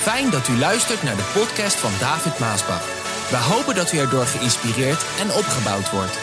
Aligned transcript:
Fijn 0.00 0.30
dat 0.30 0.48
u 0.48 0.58
luistert 0.58 1.02
naar 1.02 1.16
de 1.16 1.30
podcast 1.34 1.76
van 1.76 1.90
David 2.00 2.38
Maasbach. 2.38 2.84
We 3.30 3.36
hopen 3.36 3.74
dat 3.74 3.92
u 3.92 3.98
erdoor 3.98 4.24
geïnspireerd 4.24 5.04
en 5.20 5.28
opgebouwd 5.40 5.90
wordt. 5.90 6.18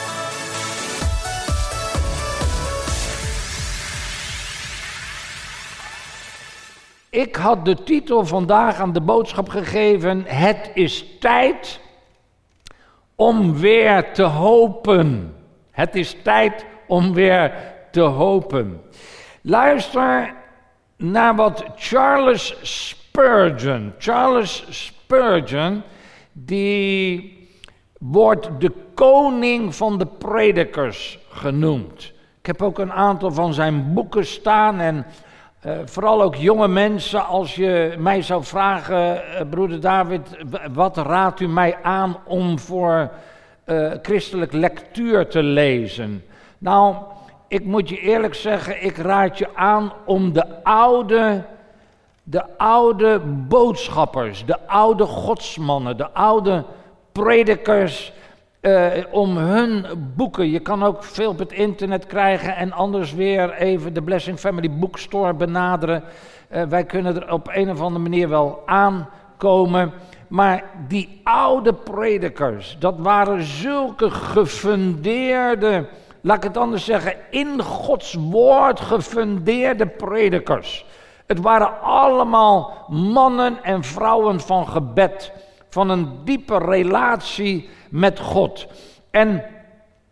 Ik 7.10 7.36
had 7.36 7.66
de 7.66 7.84
titel 7.84 8.26
vandaag 8.26 8.80
aan 8.80 8.94
de 8.94 9.02
boodschap 9.02 9.50
gegeven: 9.50 10.24
Het 10.26 10.72
is 10.74 11.06
tijd 11.20 11.80
om 13.16 13.58
weer 13.58 14.14
te 14.14 14.24
hopen. 14.24 15.36
Het 15.72 15.96
is 15.96 16.16
tijd 16.24 16.66
om 16.88 17.14
weer 17.14 17.54
te 17.92 18.02
hopen. 18.02 18.82
Luister 19.42 20.34
naar 20.96 21.36
wat 21.36 21.66
Charles 21.76 22.56
Spurgeon. 23.18 23.94
Charles 23.98 24.66
Spurgeon, 24.70 25.84
die 26.32 27.34
wordt 28.00 28.50
de 28.60 28.72
koning 28.94 29.76
van 29.76 29.98
de 29.98 30.06
predikers 30.06 31.20
genoemd. 31.30 32.14
Ik 32.40 32.46
heb 32.46 32.62
ook 32.62 32.80
een 32.80 32.92
aantal 32.92 33.32
van 33.32 33.54
zijn 33.54 33.94
boeken 33.94 34.26
staan 34.26 34.80
en 34.80 35.06
uh, 35.66 35.78
vooral 35.86 36.22
ook 36.22 36.36
jonge 36.36 36.68
mensen, 36.68 37.26
als 37.26 37.56
je 37.56 37.96
mij 37.98 38.22
zou 38.22 38.44
vragen, 38.44 39.16
uh, 39.16 39.42
broeder 39.50 39.80
David, 39.80 40.22
wat 40.74 40.98
raadt 40.98 41.40
u 41.40 41.48
mij 41.48 41.78
aan 41.82 42.18
om 42.26 42.60
voor 42.60 43.12
uh, 43.66 43.92
christelijk 44.02 44.54
lectuur 44.54 45.28
te 45.28 45.44
lezen? 45.44 46.24
Nou, 46.58 46.96
ik 47.48 47.66
moet 47.66 47.90
je 47.90 48.00
eerlijk 48.00 48.36
zeggen, 48.36 48.84
ik 48.84 48.98
raad 48.98 49.38
je 49.38 49.56
aan 49.56 49.94
om 50.06 50.34
de 50.34 50.64
oude, 50.64 51.44
de 52.30 52.58
oude 52.58 53.20
boodschappers, 53.48 54.46
de 54.46 54.68
oude 54.68 55.04
godsmannen, 55.06 55.98
de 55.98 56.12
oude 56.12 56.64
predikers, 57.12 58.14
uh, 58.62 58.88
om 59.12 59.38
hun 59.38 59.86
boeken. 60.16 60.50
Je 60.50 60.60
kan 60.60 60.84
ook 60.84 61.04
veel 61.04 61.30
op 61.30 61.40
het 61.40 61.52
internet 61.52 62.06
krijgen 62.06 62.56
en 62.56 62.72
anders 62.72 63.14
weer 63.14 63.54
even 63.54 63.94
de 63.94 64.02
Blessing 64.02 64.40
Family 64.40 64.72
Bookstore 64.72 65.34
benaderen. 65.34 66.04
Uh, 66.52 66.64
wij 66.64 66.84
kunnen 66.84 67.16
er 67.16 67.32
op 67.32 67.50
een 67.54 67.70
of 67.70 67.82
andere 67.82 68.04
manier 68.04 68.30
wel 68.30 68.62
aankomen. 68.66 69.92
Maar 70.28 70.64
die 70.88 71.22
oude 71.24 71.74
predikers, 71.74 72.76
dat 72.80 72.96
waren 72.98 73.44
zulke 73.44 74.10
gefundeerde, 74.10 75.88
laat 76.22 76.38
ik 76.38 76.44
het 76.44 76.58
anders 76.58 76.86
zeggen, 76.86 77.14
in 77.30 77.62
Gods 77.62 78.14
woord 78.14 78.80
gefundeerde 78.80 79.86
predikers. 79.86 80.86
Het 81.28 81.42
waren 81.42 81.82
allemaal 81.82 82.86
mannen 82.88 83.64
en 83.64 83.84
vrouwen 83.84 84.40
van 84.40 84.68
gebed, 84.68 85.32
van 85.70 85.90
een 85.90 86.20
diepe 86.24 86.58
relatie 86.58 87.70
met 87.90 88.20
God. 88.20 88.68
En 89.12 89.44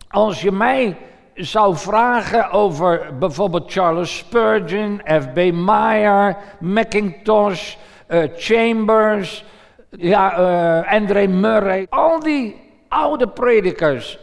als 0.08 0.42
je 0.42 0.52
mij 0.52 0.96
zou 1.34 1.76
vragen 1.76 2.50
over 2.50 3.18
bijvoorbeeld 3.18 3.72
Charles 3.72 4.16
Spurgeon, 4.16 5.00
F.B. 5.04 5.52
Meyer, 5.52 6.36
Mackintosh, 6.60 7.76
uh, 8.08 8.22
Chambers, 8.36 9.44
ja, 9.90 10.38
uh, 10.38 10.92
André 10.92 11.26
Murray, 11.26 11.86
al 11.90 12.20
die 12.20 12.56
oude 12.88 13.28
predikers. 13.28 14.18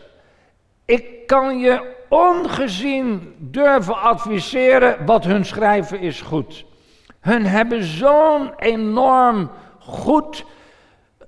Ik 0.85 1.27
kan 1.27 1.59
je 1.59 1.91
ongezien 2.09 3.35
durven 3.37 4.01
adviseren 4.01 5.05
wat 5.05 5.23
hun 5.23 5.45
schrijven 5.45 5.99
is 5.99 6.21
goed. 6.21 6.65
Hun 7.23 7.45
hebben 7.45 7.83
zo'n 7.83 8.51
enorm 8.57 9.49
goed 9.79 10.45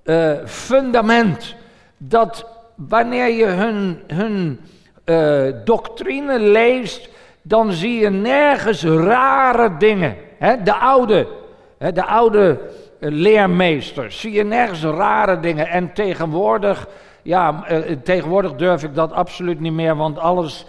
uh, 0.04 0.32
fundament 0.46 1.56
dat 1.98 2.46
wanneer 2.76 3.30
je 3.30 3.46
hun, 3.46 4.02
hun 4.08 4.60
uh, 5.06 5.54
doctrine 5.64 6.40
leest, 6.40 7.10
dan 7.42 7.72
zie 7.72 8.00
je 8.00 8.10
nergens 8.10 8.84
rare 8.84 9.78
dingen. 9.78 10.16
De 10.64 10.74
oude, 10.74 11.28
de 11.94 12.06
oude 12.06 12.60
leermeesters, 13.00 14.20
zie 14.20 14.32
je 14.32 14.44
nergens 14.44 14.84
rare 14.84 15.40
dingen. 15.40 15.68
En 15.68 15.94
tegenwoordig, 15.94 16.88
ja, 17.22 17.64
tegenwoordig 18.04 18.54
durf 18.54 18.84
ik 18.84 18.96
dat 18.96 19.12
absoluut 19.12 19.60
niet 19.60 19.74
meer, 19.74 19.96
want 19.96 20.20
alles, 20.20 20.66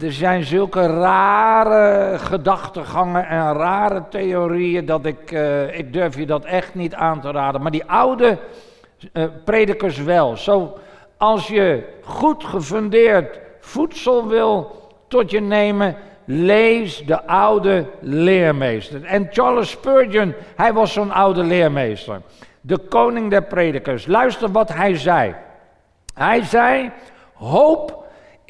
er 0.00 0.12
zijn 0.12 0.44
zulke 0.44 0.86
rare 0.86 2.18
gedachtegangen 2.18 3.26
en 3.26 3.52
rare 3.52 4.02
theorieën 4.08 4.86
dat 4.86 5.06
ik, 5.06 5.30
ik 5.72 5.92
durf 5.92 6.16
je 6.16 6.26
dat 6.26 6.44
echt 6.44 6.74
niet 6.74 6.94
aan 6.94 7.20
te 7.20 7.30
raden. 7.30 7.62
Maar 7.62 7.70
die 7.70 7.84
oude 7.84 8.38
uh, 9.12 9.24
predikers 9.44 9.98
wel. 9.98 10.36
Zo, 10.36 10.78
als 11.16 11.46
je 11.46 11.82
goed 12.02 12.44
gefundeerd 12.44 13.40
voedsel 13.60 14.28
wil 14.28 14.78
tot 15.08 15.30
je 15.30 15.40
nemen, 15.40 15.96
lees 16.24 17.06
de 17.06 17.26
oude 17.26 17.86
leermeester. 18.00 19.04
En 19.04 19.28
Charles 19.30 19.70
Spurgeon, 19.70 20.34
hij 20.56 20.72
was 20.72 20.92
zo'n 20.92 21.12
oude 21.12 21.42
leermeester. 21.42 22.20
De 22.60 22.78
koning 22.78 23.30
der 23.30 23.42
predikers. 23.42 24.06
Luister 24.06 24.50
wat 24.50 24.72
hij 24.72 24.96
zei. 24.96 25.34
Hij 26.14 26.42
zei, 26.42 26.90
hoop 27.34 27.99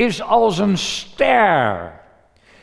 is 0.01 0.23
als 0.23 0.59
een 0.59 0.79
ster. 0.79 1.93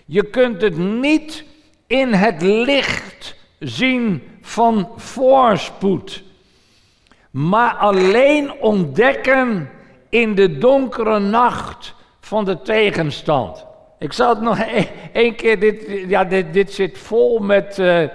Je 0.06 0.24
kunt 0.24 0.62
het 0.62 0.78
niet 0.78 1.46
in 1.88 2.14
het 2.14 2.42
licht 2.42 3.36
zien 3.60 4.24
van 4.42 4.90
voorspoed 4.96 6.26
maar 7.38 7.74
alleen 7.74 8.52
ontdekken 8.62 9.70
in 10.10 10.36
de 10.36 10.58
donkere 10.58 11.20
nacht 11.20 11.94
van 12.20 12.46
de 12.46 12.62
tegenstand. 12.62 13.66
Ik 14.00 14.14
zal 14.14 14.30
het 14.30 14.42
nog 14.42 14.60
één 15.14 15.36
keer, 15.36 15.60
dit, 15.60 15.86
ja, 16.08 16.24
dit, 16.24 16.54
dit 16.54 16.74
zit 16.74 16.98
vol 16.98 17.40
met 17.40 17.78
uh, 17.78 18.02
uh, 18.02 18.10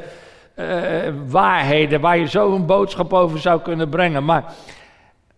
waarheden 1.27 2.01
waar 2.01 2.19
je 2.19 2.29
zo 2.29 2.55
een 2.55 2.67
boodschap 2.67 3.13
over 3.13 3.39
zou 3.39 3.61
kunnen 3.61 3.89
brengen. 3.89 4.25
Maar 4.25 4.53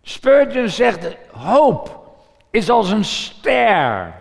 Spurgeon 0.01 0.69
zegt, 0.69 1.15
hoop 1.31 2.04
is 2.55 2.69
als 2.69 2.89
een 2.89 3.03
ster. 3.03 4.13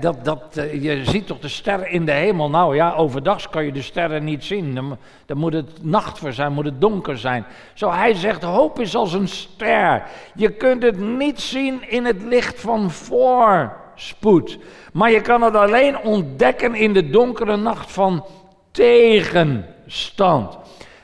Dat, 0.00 0.24
dat, 0.24 0.56
uh, 0.56 0.82
je 0.82 1.04
ziet 1.04 1.26
toch 1.26 1.38
de 1.38 1.48
sterren 1.48 1.90
in 1.90 2.04
de 2.04 2.12
hemel. 2.12 2.50
Nou 2.50 2.74
ja, 2.74 2.94
overdag 2.94 3.50
kan 3.50 3.64
je 3.64 3.72
de 3.72 3.82
sterren 3.82 4.24
niet 4.24 4.44
zien. 4.44 4.74
Dan, 4.74 4.96
dan, 5.26 5.36
moet 5.36 5.52
het 5.52 5.84
nacht 5.84 6.18
voor 6.18 6.32
zijn, 6.32 6.52
moet 6.52 6.64
het 6.64 6.80
donker 6.80 7.18
zijn. 7.18 7.44
Zo 7.74 7.90
hij 7.90 8.14
zegt, 8.14 8.42
hoop 8.42 8.80
is 8.80 8.94
als 8.94 9.12
een 9.12 9.28
ster. 9.28 10.02
Je 10.34 10.50
kunt 10.50 10.82
het 10.82 10.98
niet 10.98 11.40
zien 11.40 11.90
in 11.90 12.04
het 12.04 12.22
licht 12.22 12.60
van 12.60 12.90
voorspoed. 12.90 14.58
Maar 14.92 15.10
je 15.10 15.20
kan 15.20 15.42
het 15.42 15.54
alleen 15.54 15.98
ontdekken 15.98 16.74
in 16.74 16.92
de 16.92 17.10
donkere 17.10 17.56
nacht 17.56 17.92
van 17.92 18.24
tegenstand. 18.70 20.58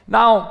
Nou, 0.04 0.44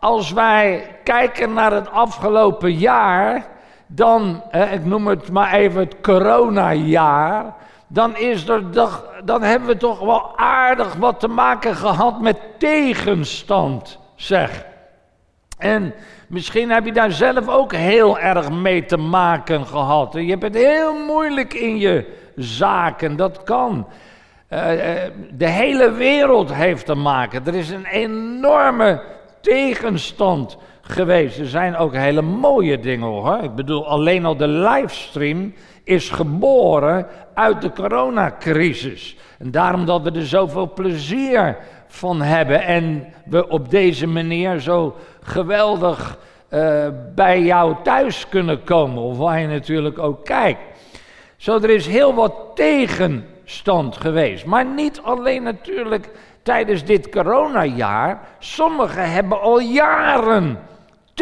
als 0.00 0.32
wij 0.32 0.96
kijken 1.04 1.52
naar 1.52 1.72
het 1.72 1.90
afgelopen 1.90 2.72
jaar 2.72 3.50
dan, 3.94 4.42
eh, 4.50 4.72
ik 4.72 4.84
noem 4.84 5.06
het 5.06 5.30
maar 5.30 5.52
even 5.52 5.80
het 5.80 6.00
coronajaar, 6.00 7.54
dan, 7.86 8.16
is 8.16 8.48
er 8.48 8.70
dan 9.24 9.42
hebben 9.42 9.68
we 9.68 9.76
toch 9.76 10.00
wel 10.00 10.38
aardig 10.38 10.94
wat 10.94 11.20
te 11.20 11.28
maken 11.28 11.76
gehad 11.76 12.20
met 12.20 12.38
tegenstand, 12.58 13.98
zeg. 14.14 14.64
En 15.58 15.94
misschien 16.28 16.70
heb 16.70 16.84
je 16.84 16.92
daar 16.92 17.12
zelf 17.12 17.48
ook 17.48 17.72
heel 17.72 18.18
erg 18.18 18.50
mee 18.50 18.84
te 18.84 18.96
maken 18.96 19.66
gehad. 19.66 20.12
Je 20.12 20.30
hebt 20.30 20.42
het 20.42 20.54
heel 20.54 20.94
moeilijk 20.94 21.54
in 21.54 21.78
je 21.78 22.16
zaken, 22.36 23.16
dat 23.16 23.42
kan. 23.42 23.86
Uh, 24.48 24.58
de 25.30 25.48
hele 25.48 25.92
wereld 25.92 26.54
heeft 26.54 26.86
te 26.86 26.94
maken. 26.94 27.46
Er 27.46 27.54
is 27.54 27.70
een 27.70 27.86
enorme 27.86 29.02
tegenstand 29.40 30.56
geweest. 30.92 31.38
Er 31.38 31.46
zijn 31.48 31.76
ook 31.76 31.94
hele 31.94 32.22
mooie 32.22 32.78
dingen 32.78 33.06
hoor. 33.06 33.38
Ik 33.42 33.54
bedoel, 33.54 33.86
alleen 33.88 34.24
al 34.24 34.36
de 34.36 34.48
livestream 34.48 35.54
is 35.84 36.10
geboren 36.10 37.06
uit 37.34 37.62
de 37.62 37.72
coronacrisis. 37.72 39.16
En 39.38 39.50
daarom 39.50 39.86
dat 39.86 40.02
we 40.02 40.10
er 40.10 40.26
zoveel 40.26 40.72
plezier 40.72 41.56
van 41.86 42.22
hebben 42.22 42.62
en 42.62 43.12
we 43.24 43.48
op 43.48 43.70
deze 43.70 44.06
manier 44.06 44.58
zo 44.58 44.96
geweldig 45.22 46.18
uh, 46.50 46.86
bij 47.14 47.42
jou 47.42 47.74
thuis 47.82 48.28
kunnen 48.28 48.64
komen, 48.64 49.02
of 49.02 49.18
waar 49.18 49.40
je 49.40 49.46
natuurlijk 49.46 49.98
ook 49.98 50.24
kijkt. 50.24 50.60
Zo, 51.36 51.56
er 51.56 51.70
is 51.70 51.86
heel 51.86 52.14
wat 52.14 52.34
tegenstand 52.54 53.96
geweest, 53.96 54.44
maar 54.44 54.64
niet 54.66 55.00
alleen 55.04 55.42
natuurlijk 55.42 56.10
tijdens 56.42 56.84
dit 56.84 57.08
coronajaar. 57.08 58.20
Sommigen 58.38 59.12
hebben 59.12 59.40
al 59.40 59.60
jaren 59.60 60.58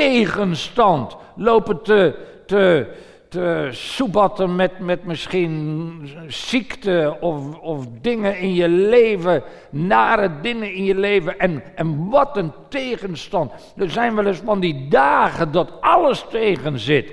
tegenstand, 0.01 1.17
lopen 1.37 1.83
te, 1.83 2.15
te, 2.47 2.87
te 3.29 3.69
soebatten 3.71 4.57
met, 4.57 4.79
met 4.79 5.05
misschien 5.05 6.09
ziekte 6.27 7.17
of, 7.21 7.59
of 7.59 7.87
dingen 8.01 8.39
in 8.39 8.55
je 8.55 8.69
leven, 8.69 9.43
nare 9.71 10.31
dingen 10.43 10.75
in 10.75 10.85
je 10.85 10.95
leven. 10.95 11.39
En, 11.39 11.63
en 11.75 12.09
wat 12.09 12.37
een 12.37 12.53
tegenstand. 12.69 13.53
Er 13.77 13.91
zijn 13.91 14.15
wel 14.15 14.27
eens 14.27 14.41
van 14.45 14.61
die 14.61 14.89
dagen 14.89 15.53
dat 15.53 15.81
alles 15.81 16.25
tegen 16.31 16.79
zit. 16.79 17.13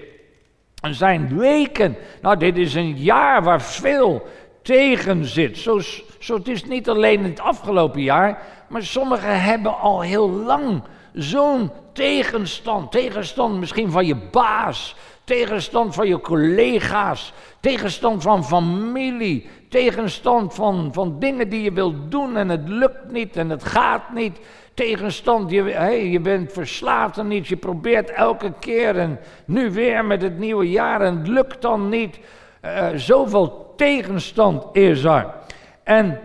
Er 0.82 0.94
zijn 0.94 1.38
weken, 1.38 1.96
nou 2.22 2.38
dit 2.38 2.58
is 2.58 2.74
een 2.74 2.98
jaar 2.98 3.44
waar 3.44 3.62
veel 3.62 4.28
tegen 4.62 5.26
zit. 5.26 5.58
Zo, 5.58 5.80
zo, 6.20 6.36
het 6.36 6.48
is 6.48 6.64
niet 6.64 6.90
alleen 6.90 7.24
het 7.24 7.40
afgelopen 7.40 8.02
jaar, 8.02 8.42
maar 8.70 8.84
sommigen 8.84 9.42
hebben 9.42 9.80
al 9.80 10.02
heel 10.02 10.30
lang 10.30 10.82
zo'n 11.18 11.72
tegenstand. 11.94 12.92
Tegenstand 12.92 13.60
misschien 13.60 13.92
van 13.92 14.06
je 14.06 14.16
baas, 14.16 14.96
tegenstand 15.24 15.96
van 15.96 16.08
je 16.08 16.20
collega's, 16.20 17.34
tegenstand 17.60 18.24
van 18.24 18.46
familie, 18.46 19.50
tegenstand 19.70 20.54
van, 20.54 20.90
van 20.94 21.20
dingen 21.20 21.50
die 21.50 21.62
je 21.62 21.72
wilt 21.72 22.12
doen 22.12 22.38
en 22.38 22.50
het 22.50 22.70
lukt 22.70 23.12
niet 23.12 23.36
en 23.36 23.50
het 23.50 23.64
gaat 23.64 24.14
niet. 24.14 24.40
Tegenstand, 24.74 25.52
je, 25.52 25.64
hey, 25.64 26.08
je 26.08 26.20
bent 26.20 26.54
verslaafd 26.54 27.18
en 27.18 27.28
niet, 27.28 27.48
je 27.48 27.58
probeert 27.58 28.10
elke 28.10 28.54
keer 28.60 28.98
en 28.98 29.20
nu 29.46 29.72
weer 29.72 30.06
met 30.06 30.22
het 30.22 30.40
nieuwe 30.40 30.70
jaar 30.70 31.02
en 31.02 31.18
het 31.18 31.28
lukt 31.28 31.62
dan 31.62 31.90
niet. 31.90 32.20
Uh, 32.66 32.88
zoveel 32.96 33.74
tegenstand 33.76 34.66
is 34.72 35.04
er. 35.04 35.28
En 35.84 36.20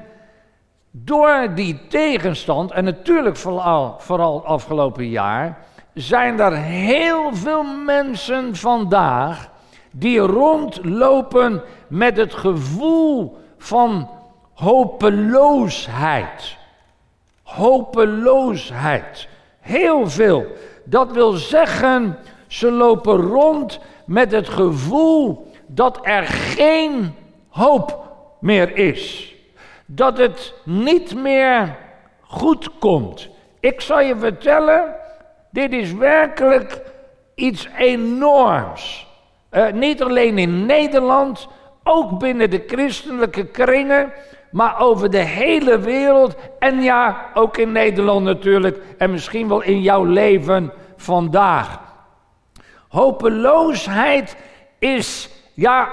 door 0.93 1.49
die 1.55 1.81
tegenstand, 1.89 2.71
en 2.71 2.85
natuurlijk 2.85 3.37
vooral, 3.37 3.97
vooral 3.99 4.47
afgelopen 4.47 5.09
jaar, 5.09 5.59
zijn 5.95 6.41
er 6.41 6.57
heel 6.57 7.35
veel 7.35 7.65
mensen 7.65 8.57
vandaag 8.57 9.51
die 9.91 10.19
rondlopen 10.19 11.63
met 11.89 12.17
het 12.17 12.35
gevoel 12.35 13.39
van 13.59 14.11
hopeloosheid. 14.55 16.57
Hopeloosheid. 17.43 19.29
Heel 19.61 20.11
veel. 20.11 20.47
Dat 20.85 21.13
wil 21.13 21.33
zeggen, 21.33 22.19
ze 22.47 22.71
lopen 22.71 23.17
rond 23.17 23.81
met 24.05 24.33
het 24.33 24.49
gevoel 24.49 25.51
dat 25.67 25.99
er 26.03 26.27
geen 26.27 27.15
hoop 27.49 28.13
meer 28.41 28.77
is. 28.77 29.32
Dat 29.95 30.19
het 30.19 30.55
niet 30.65 31.15
meer 31.15 31.77
goed 32.21 32.79
komt. 32.79 33.29
Ik 33.61 33.81
zal 33.81 34.01
je 34.01 34.17
vertellen, 34.17 34.95
dit 35.51 35.73
is 35.73 35.93
werkelijk 35.93 36.81
iets 37.35 37.69
enorms. 37.79 39.07
Uh, 39.51 39.73
niet 39.73 40.03
alleen 40.03 40.39
in 40.39 40.67
Nederland, 40.67 41.49
ook 41.83 42.19
binnen 42.19 42.51
de 42.51 42.65
christelijke 42.67 43.47
kringen, 43.47 44.13
maar 44.51 44.81
over 44.81 45.11
de 45.11 45.19
hele 45.19 45.79
wereld. 45.79 46.37
En 46.59 46.83
ja, 46.83 47.31
ook 47.35 47.57
in 47.57 47.73
Nederland 47.73 48.25
natuurlijk. 48.25 48.83
En 48.99 49.11
misschien 49.11 49.49
wel 49.49 49.63
in 49.63 49.81
jouw 49.81 50.05
leven 50.05 50.73
vandaag. 50.97 51.81
Hopeloosheid 52.89 54.37
is, 54.79 55.31
ja, 55.55 55.89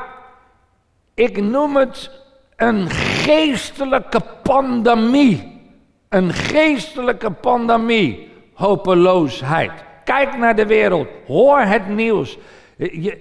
ik 1.13 1.41
noem 1.41 1.75
het 1.75 2.18
een 2.59 2.89
geestelijke 2.89 4.21
pandemie. 4.43 5.61
Een 6.09 6.33
geestelijke 6.33 7.31
pandemie. 7.31 8.27
Hopeloosheid. 8.53 9.71
Kijk 10.03 10.37
naar 10.37 10.55
de 10.55 10.65
wereld. 10.65 11.07
Hoor 11.27 11.59
het 11.59 11.87
nieuws. 11.87 12.37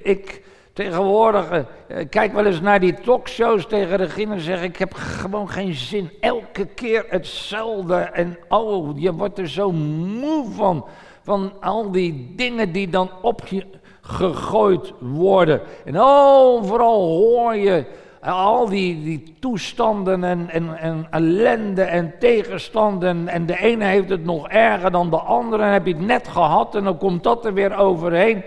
Ik 0.03 0.43
tegenwoordig 0.73 1.51
eh, 1.51 2.09
kijk 2.11 2.33
wel 2.33 2.45
eens 2.45 2.61
naar 2.61 2.81
die 2.81 2.95
talkshows 2.95 3.67
tegen 3.67 3.97
Regine 3.97 4.35
en 4.35 4.41
zeg 4.41 4.63
ik 4.63 4.77
heb 4.77 4.95
gewoon 4.95 5.49
geen 5.49 5.75
zin. 5.75 6.11
Elke 6.21 6.67
keer 6.67 7.05
hetzelfde. 7.09 7.95
En 7.95 8.39
oh, 8.49 8.99
je 9.01 9.13
wordt 9.13 9.39
er 9.39 9.49
zo 9.49 9.73
moe 9.73 10.51
van. 10.51 10.87
Van 11.23 11.53
al 11.61 11.91
die 11.91 12.33
dingen 12.37 12.73
die 12.73 12.89
dan 12.89 13.11
op 13.23 13.47
je 13.47 13.67
gegooid 14.01 14.93
worden. 14.99 15.61
En 15.85 15.99
overal 16.01 17.09
hoor 17.09 17.57
je 17.57 17.85
al 18.29 18.69
die, 18.69 19.37
toestanden 19.41 20.25
en, 20.25 20.49
en, 20.51 20.79
en 20.79 21.07
ellende 21.11 21.83
en 21.83 22.15
tegenstanden. 22.19 23.29
En 23.29 23.47
de 23.47 23.59
ene 23.59 23.85
heeft 23.85 24.09
het 24.09 24.25
nog 24.25 24.49
erger 24.49 24.91
dan 24.91 25.11
de 25.11 25.17
andere. 25.17 25.63
Heb 25.63 25.87
je 25.87 25.95
het 25.95 26.07
net 26.07 26.29
gehad 26.29 26.75
en 26.75 26.85
dan 26.85 26.99
komt 26.99 27.23
dat 27.23 27.45
er 27.45 27.55
weer 27.55 27.77
overheen. 27.77 28.43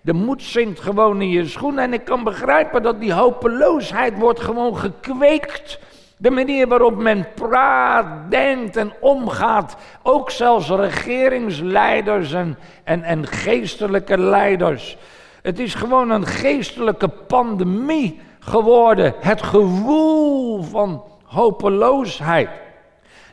De 0.00 0.12
moed 0.12 0.42
zinkt 0.42 0.80
gewoon 0.80 1.20
in 1.20 1.28
je 1.28 1.46
schoenen. 1.46 1.84
En 1.84 1.92
ik 1.92 2.04
kan 2.04 2.24
begrijpen 2.24 2.82
dat 2.82 3.00
die 3.00 3.12
hopeloosheid 3.12 4.18
wordt 4.18 4.40
gewoon 4.40 4.76
gekweekt. 4.76 5.78
De 6.16 6.30
manier 6.30 6.68
waarop 6.68 6.96
men 6.96 7.26
praat, 7.34 8.30
denkt 8.30 8.76
en 8.76 8.92
omgaat. 9.00 9.76
Ook 10.02 10.30
zelfs 10.30 10.68
regeringsleiders 10.68 12.32
en, 12.32 12.56
en 12.84 13.26
geestelijke 13.26 14.18
leiders. 14.18 14.96
Het 15.42 15.58
is 15.58 15.74
gewoon 15.74 16.10
een 16.10 16.26
geestelijke 16.26 17.08
pandemie 17.08 18.20
geworden. 18.46 19.14
Het 19.20 19.42
gevoel 19.42 20.62
van 20.62 21.04
hopeloosheid. 21.22 22.48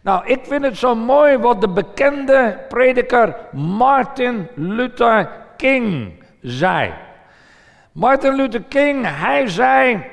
Nou, 0.02 0.26
ik 0.26 0.40
vind 0.44 0.64
het 0.64 0.78
zo 0.78 0.96
mooi 0.96 1.38
wat 1.38 1.62
de 1.62 1.70
bekende 1.70 2.60
prediker 2.70 3.36
Martin 3.52 4.48
Luther 4.56 5.30
King 5.58 6.14
zei. 6.42 6.94
Martin 7.92 8.36
Luther 8.36 8.64
King, 8.64 9.06
hij 9.08 9.48
zei: 9.48 10.06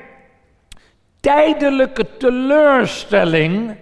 tijdelijke 1.19 2.17
teleurstelling, 2.17 3.75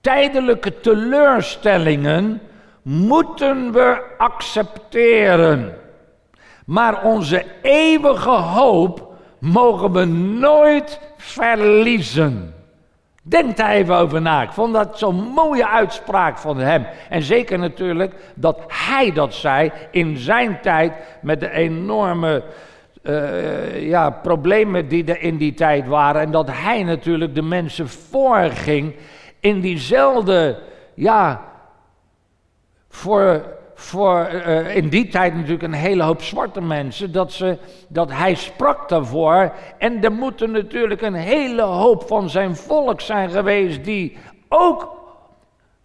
tijdelijke 0.00 0.80
teleurstellingen 0.80 2.40
moeten 2.82 3.72
we 3.72 4.02
accepteren. 4.18 5.78
Maar 6.66 7.02
onze 7.02 7.44
eeuwige 7.62 8.28
hoop 8.28 9.05
mogen 9.46 9.92
we 9.92 10.04
nooit 10.04 11.00
verliezen. 11.16 12.54
Denk 13.22 13.56
daar 13.56 13.70
even 13.70 13.96
over 13.96 14.22
na. 14.22 14.42
Ik 14.42 14.52
vond 14.52 14.74
dat 14.74 14.98
zo'n 14.98 15.14
mooie 15.34 15.68
uitspraak 15.68 16.38
van 16.38 16.58
hem. 16.58 16.86
En 17.08 17.22
zeker 17.22 17.58
natuurlijk 17.58 18.14
dat 18.34 18.60
hij 18.68 19.12
dat 19.12 19.34
zei 19.34 19.72
in 19.90 20.16
zijn 20.16 20.60
tijd 20.60 20.92
met 21.22 21.40
de 21.40 21.50
enorme 21.50 22.44
uh, 23.02 23.88
ja, 23.88 24.10
problemen 24.10 24.88
die 24.88 25.04
er 25.04 25.20
in 25.20 25.36
die 25.36 25.54
tijd 25.54 25.86
waren. 25.86 26.20
En 26.20 26.30
dat 26.30 26.48
hij 26.50 26.82
natuurlijk 26.82 27.34
de 27.34 27.42
mensen 27.42 27.88
voorging 27.88 28.94
in 29.40 29.60
diezelfde, 29.60 30.58
ja, 30.94 31.44
voor 32.88 33.55
voor 33.78 34.30
uh, 34.32 34.76
in 34.76 34.88
die 34.88 35.08
tijd 35.08 35.34
natuurlijk 35.34 35.62
een 35.62 35.72
hele 35.72 36.02
hoop 36.02 36.22
zwarte 36.22 36.60
mensen, 36.60 37.12
dat, 37.12 37.32
ze, 37.32 37.58
dat 37.88 38.10
hij 38.12 38.34
sprak 38.34 38.88
daarvoor. 38.88 39.52
En 39.78 40.04
er 40.04 40.12
moeten 40.12 40.50
natuurlijk 40.50 41.02
een 41.02 41.14
hele 41.14 41.62
hoop 41.62 42.06
van 42.06 42.30
zijn 42.30 42.56
volk 42.56 43.00
zijn 43.00 43.30
geweest 43.30 43.84
die 43.84 44.16
ook 44.48 44.94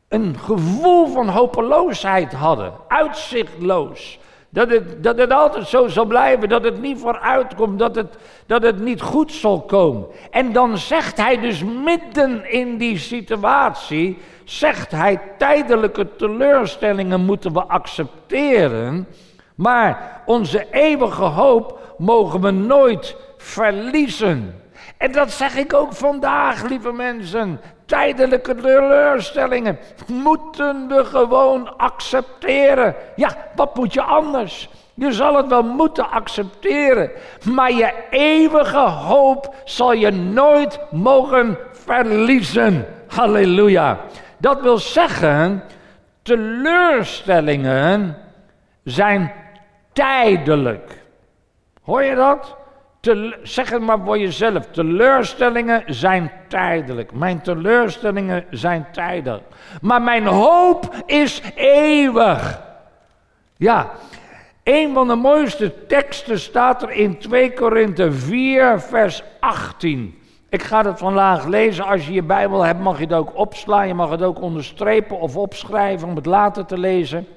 een 0.07 0.37
gevoel 0.37 1.07
van 1.07 1.29
hopeloosheid 1.29 2.33
hadden, 2.33 2.73
uitzichtloos. 2.87 4.19
Dat 4.53 4.69
het, 4.69 5.03
dat 5.03 5.17
het 5.17 5.31
altijd 5.31 5.67
zo 5.67 5.87
zal 5.87 6.05
blijven, 6.05 6.49
dat 6.49 6.63
het 6.63 6.81
niet 6.81 6.99
vooruit 6.99 7.55
komt, 7.55 7.79
dat 7.79 7.95
het, 7.95 8.17
dat 8.45 8.63
het 8.63 8.79
niet 8.79 9.01
goed 9.01 9.31
zal 9.31 9.61
komen. 9.61 10.07
En 10.31 10.53
dan 10.53 10.77
zegt 10.77 11.17
hij 11.17 11.39
dus 11.39 11.63
midden 11.63 12.51
in 12.51 12.77
die 12.77 12.97
situatie, 12.97 14.17
zegt 14.43 14.91
hij 14.91 15.21
tijdelijke 15.37 16.15
teleurstellingen 16.15 17.25
moeten 17.25 17.53
we 17.53 17.63
accepteren, 17.63 19.07
maar 19.55 20.21
onze 20.25 20.67
eeuwige 20.71 21.23
hoop 21.23 21.79
mogen 21.97 22.41
we 22.41 22.51
nooit 22.51 23.15
verliezen. 23.37 24.61
En 24.97 25.11
dat 25.11 25.31
zeg 25.31 25.55
ik 25.55 25.73
ook 25.73 25.93
vandaag, 25.93 26.69
lieve 26.69 26.91
mensen. 26.91 27.59
Tijdelijke 27.91 28.55
teleurstellingen 28.55 29.79
moeten 30.07 30.87
we 30.87 31.05
gewoon 31.05 31.77
accepteren. 31.77 32.95
Ja, 33.15 33.37
wat 33.55 33.75
moet 33.75 33.93
je 33.93 34.01
anders? 34.01 34.69
Je 34.93 35.11
zal 35.11 35.35
het 35.35 35.47
wel 35.47 35.63
moeten 35.63 36.09
accepteren. 36.09 37.11
Maar 37.53 37.71
je 37.71 37.93
eeuwige 38.09 38.77
hoop 38.77 39.55
zal 39.63 39.93
je 39.93 40.11
nooit 40.11 40.79
mogen 40.91 41.57
verliezen. 41.71 42.85
Halleluja. 43.07 43.99
Dat 44.37 44.61
wil 44.61 44.77
zeggen, 44.77 45.63
teleurstellingen 46.21 48.17
zijn 48.83 49.31
tijdelijk. 49.93 51.01
Hoor 51.81 52.03
je 52.03 52.15
dat? 52.15 52.55
Zeg 53.43 53.69
het 53.69 53.81
maar 53.81 53.99
voor 54.05 54.17
jezelf. 54.17 54.65
Teleurstellingen 54.65 55.83
zijn 55.87 56.31
tijdelijk. 56.47 57.13
Mijn 57.13 57.41
teleurstellingen 57.41 58.45
zijn 58.49 58.87
tijdelijk. 58.91 59.43
Maar 59.81 60.01
mijn 60.01 60.25
hoop 60.25 60.95
is 61.05 61.41
eeuwig. 61.55 62.61
Ja, 63.57 63.91
Een 64.63 64.93
van 64.93 65.07
de 65.07 65.15
mooiste 65.15 65.85
teksten 65.87 66.39
staat 66.39 66.83
er 66.83 66.91
in 66.91 67.17
2 67.17 67.53
Korinthe 67.53 68.11
4, 68.11 68.79
vers 68.79 69.23
18. 69.39 70.19
Ik 70.49 70.63
ga 70.63 70.85
het 70.85 70.97
vandaag 70.97 71.45
lezen. 71.45 71.85
Als 71.85 72.07
je 72.07 72.13
je 72.13 72.23
Bijbel 72.23 72.61
hebt, 72.61 72.79
mag 72.79 72.97
je 72.97 73.03
het 73.03 73.13
ook 73.13 73.37
opslaan. 73.37 73.87
Je 73.87 73.93
mag 73.93 74.09
het 74.09 74.21
ook 74.21 74.41
onderstrepen 74.41 75.19
of 75.19 75.37
opschrijven 75.37 76.07
om 76.07 76.15
het 76.15 76.25
later 76.25 76.65
te 76.65 76.77
lezen. 76.77 77.27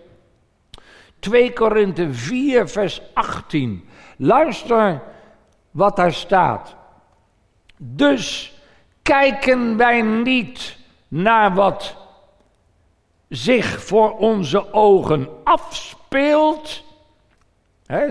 2 1.18 1.52
Korinthe 1.52 2.12
4, 2.12 2.68
vers 2.68 3.02
18. 3.14 3.88
Luister 4.16 5.00
wat 5.75 5.97
daar 5.97 6.12
staat. 6.12 6.75
Dus 7.76 8.54
kijken 9.02 9.76
wij 9.76 10.02
niet 10.02 10.76
naar 11.09 11.54
wat 11.54 11.97
zich 13.28 13.85
voor 13.85 14.16
onze 14.16 14.73
ogen 14.73 15.28
afspeelt. 15.45 16.85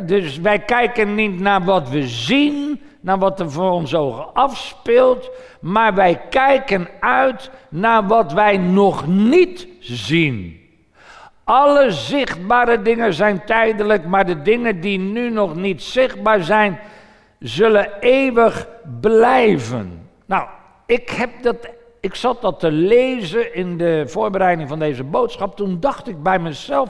dus 0.06 0.38
wij 0.38 0.60
kijken 0.60 1.16
niet 1.16 1.40
naar 1.40 1.64
wat 1.64 1.90
we 1.90 2.08
zien, 2.08 2.82
naar 3.00 3.18
wat 3.18 3.40
er 3.40 3.52
voor 3.52 3.72
onze 3.72 3.98
ogen 3.98 4.34
afspeelt, 4.34 5.30
maar 5.62 5.94
wij 5.94 6.22
kijken 6.30 6.88
uit 7.00 7.52
naar 7.70 8.08
wat 8.08 8.34
wij 8.34 8.58
nog 8.58 9.08
niet 9.08 9.68
zien. 9.80 10.62
Alle 11.44 11.92
zichtbare 11.92 12.82
dingen 12.82 13.14
zijn 13.14 13.46
tijdelijk, 13.46 14.06
maar 14.06 14.26
de 14.26 14.42
dingen 14.42 14.82
die 14.82 15.00
nu 15.00 15.30
nog 15.30 15.56
niet 15.56 15.84
zichtbaar 15.84 16.44
zijn, 16.44 16.80
zullen 17.44 18.00
eeuwig 18.00 18.68
blijven. 19.02 20.10
Nou, 20.26 20.48
ik, 20.86 21.10
heb 21.10 21.30
dat, 21.42 21.56
ik 22.00 22.16
zat 22.16 22.42
dat 22.42 22.60
te 22.60 22.72
lezen 22.72 23.56
in 23.56 23.78
de 23.78 24.04
voorbereiding 24.08 24.70
van 24.70 24.80
deze 24.80 25.04
boodschap. 25.04 25.56
Toen 25.56 25.80
dacht 25.80 26.08
ik 26.08 26.24
bij 26.24 26.40
mezelf: 26.40 26.90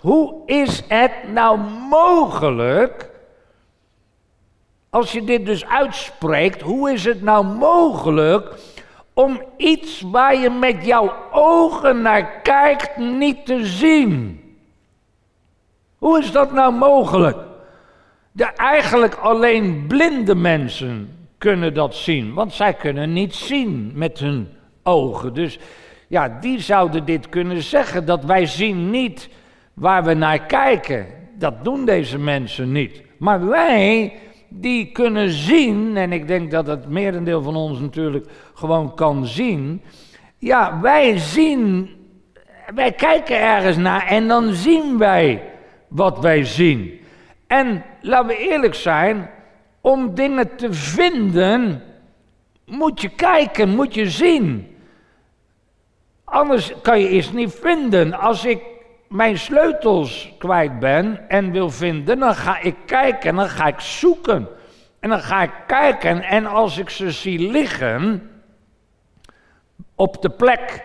hoe 0.00 0.42
is 0.46 0.82
het 0.88 1.12
nou 1.32 1.58
mogelijk? 1.90 3.10
Als 4.90 5.12
je 5.12 5.24
dit 5.24 5.46
dus 5.46 5.66
uitspreekt, 5.66 6.60
hoe 6.60 6.92
is 6.92 7.04
het 7.04 7.22
nou 7.22 7.44
mogelijk 7.44 8.54
om 9.12 9.42
iets 9.56 10.00
waar 10.00 10.36
je 10.36 10.50
met 10.50 10.84
jouw 10.84 11.14
ogen 11.32 12.02
naar 12.02 12.40
kijkt 12.40 12.96
niet 12.96 13.46
te 13.46 13.66
zien? 13.66 14.40
Hoe 15.98 16.18
is 16.18 16.32
dat 16.32 16.52
nou 16.52 16.72
mogelijk? 16.72 17.53
Eigenlijk 18.56 19.14
alleen 19.14 19.84
blinde 19.86 20.34
mensen 20.34 21.08
kunnen 21.38 21.74
dat 21.74 21.94
zien, 21.94 22.34
want 22.34 22.52
zij 22.52 22.74
kunnen 22.74 23.12
niet 23.12 23.34
zien 23.34 23.92
met 23.94 24.18
hun 24.18 24.48
ogen. 24.82 25.34
Dus 25.34 25.58
ja, 26.08 26.38
die 26.40 26.60
zouden 26.60 27.04
dit 27.04 27.28
kunnen 27.28 27.62
zeggen, 27.62 28.06
dat 28.06 28.24
wij 28.24 28.46
zien 28.46 28.90
niet 28.90 29.28
waar 29.74 30.04
we 30.04 30.14
naar 30.14 30.46
kijken. 30.46 31.06
Dat 31.38 31.64
doen 31.64 31.84
deze 31.84 32.18
mensen 32.18 32.72
niet. 32.72 33.02
Maar 33.18 33.46
wij, 33.46 34.12
die 34.48 34.92
kunnen 34.92 35.30
zien, 35.30 35.96
en 35.96 36.12
ik 36.12 36.26
denk 36.26 36.50
dat 36.50 36.66
het 36.66 36.88
merendeel 36.88 37.42
van 37.42 37.56
ons 37.56 37.80
natuurlijk 37.80 38.26
gewoon 38.54 38.94
kan 38.94 39.26
zien. 39.26 39.82
Ja, 40.38 40.80
wij 40.80 41.18
zien, 41.18 41.90
wij 42.74 42.92
kijken 42.92 43.40
ergens 43.40 43.76
naar 43.76 44.06
en 44.06 44.28
dan 44.28 44.52
zien 44.52 44.98
wij 44.98 45.42
wat 45.88 46.18
wij 46.18 46.44
zien. 46.44 47.02
En 47.46 47.84
laten 48.00 48.26
we 48.26 48.36
eerlijk 48.36 48.74
zijn, 48.74 49.30
om 49.80 50.14
dingen 50.14 50.56
te 50.56 50.72
vinden 50.72 51.82
moet 52.66 53.00
je 53.00 53.08
kijken, 53.08 53.68
moet 53.68 53.94
je 53.94 54.10
zien. 54.10 54.76
Anders 56.24 56.72
kan 56.82 57.00
je 57.00 57.10
iets 57.10 57.32
niet 57.32 57.54
vinden. 57.54 58.12
Als 58.12 58.44
ik 58.44 58.62
mijn 59.08 59.38
sleutels 59.38 60.32
kwijt 60.38 60.78
ben 60.78 61.28
en 61.28 61.50
wil 61.50 61.70
vinden, 61.70 62.18
dan 62.18 62.34
ga 62.34 62.60
ik 62.60 62.76
kijken 62.86 63.30
en 63.30 63.36
dan 63.36 63.48
ga 63.48 63.66
ik 63.66 63.80
zoeken. 63.80 64.48
En 65.00 65.08
dan 65.08 65.20
ga 65.20 65.42
ik 65.42 65.52
kijken 65.66 66.22
en 66.22 66.46
als 66.46 66.78
ik 66.78 66.90
ze 66.90 67.10
zie 67.10 67.50
liggen 67.50 68.30
op 69.94 70.22
de 70.22 70.30
plek, 70.30 70.84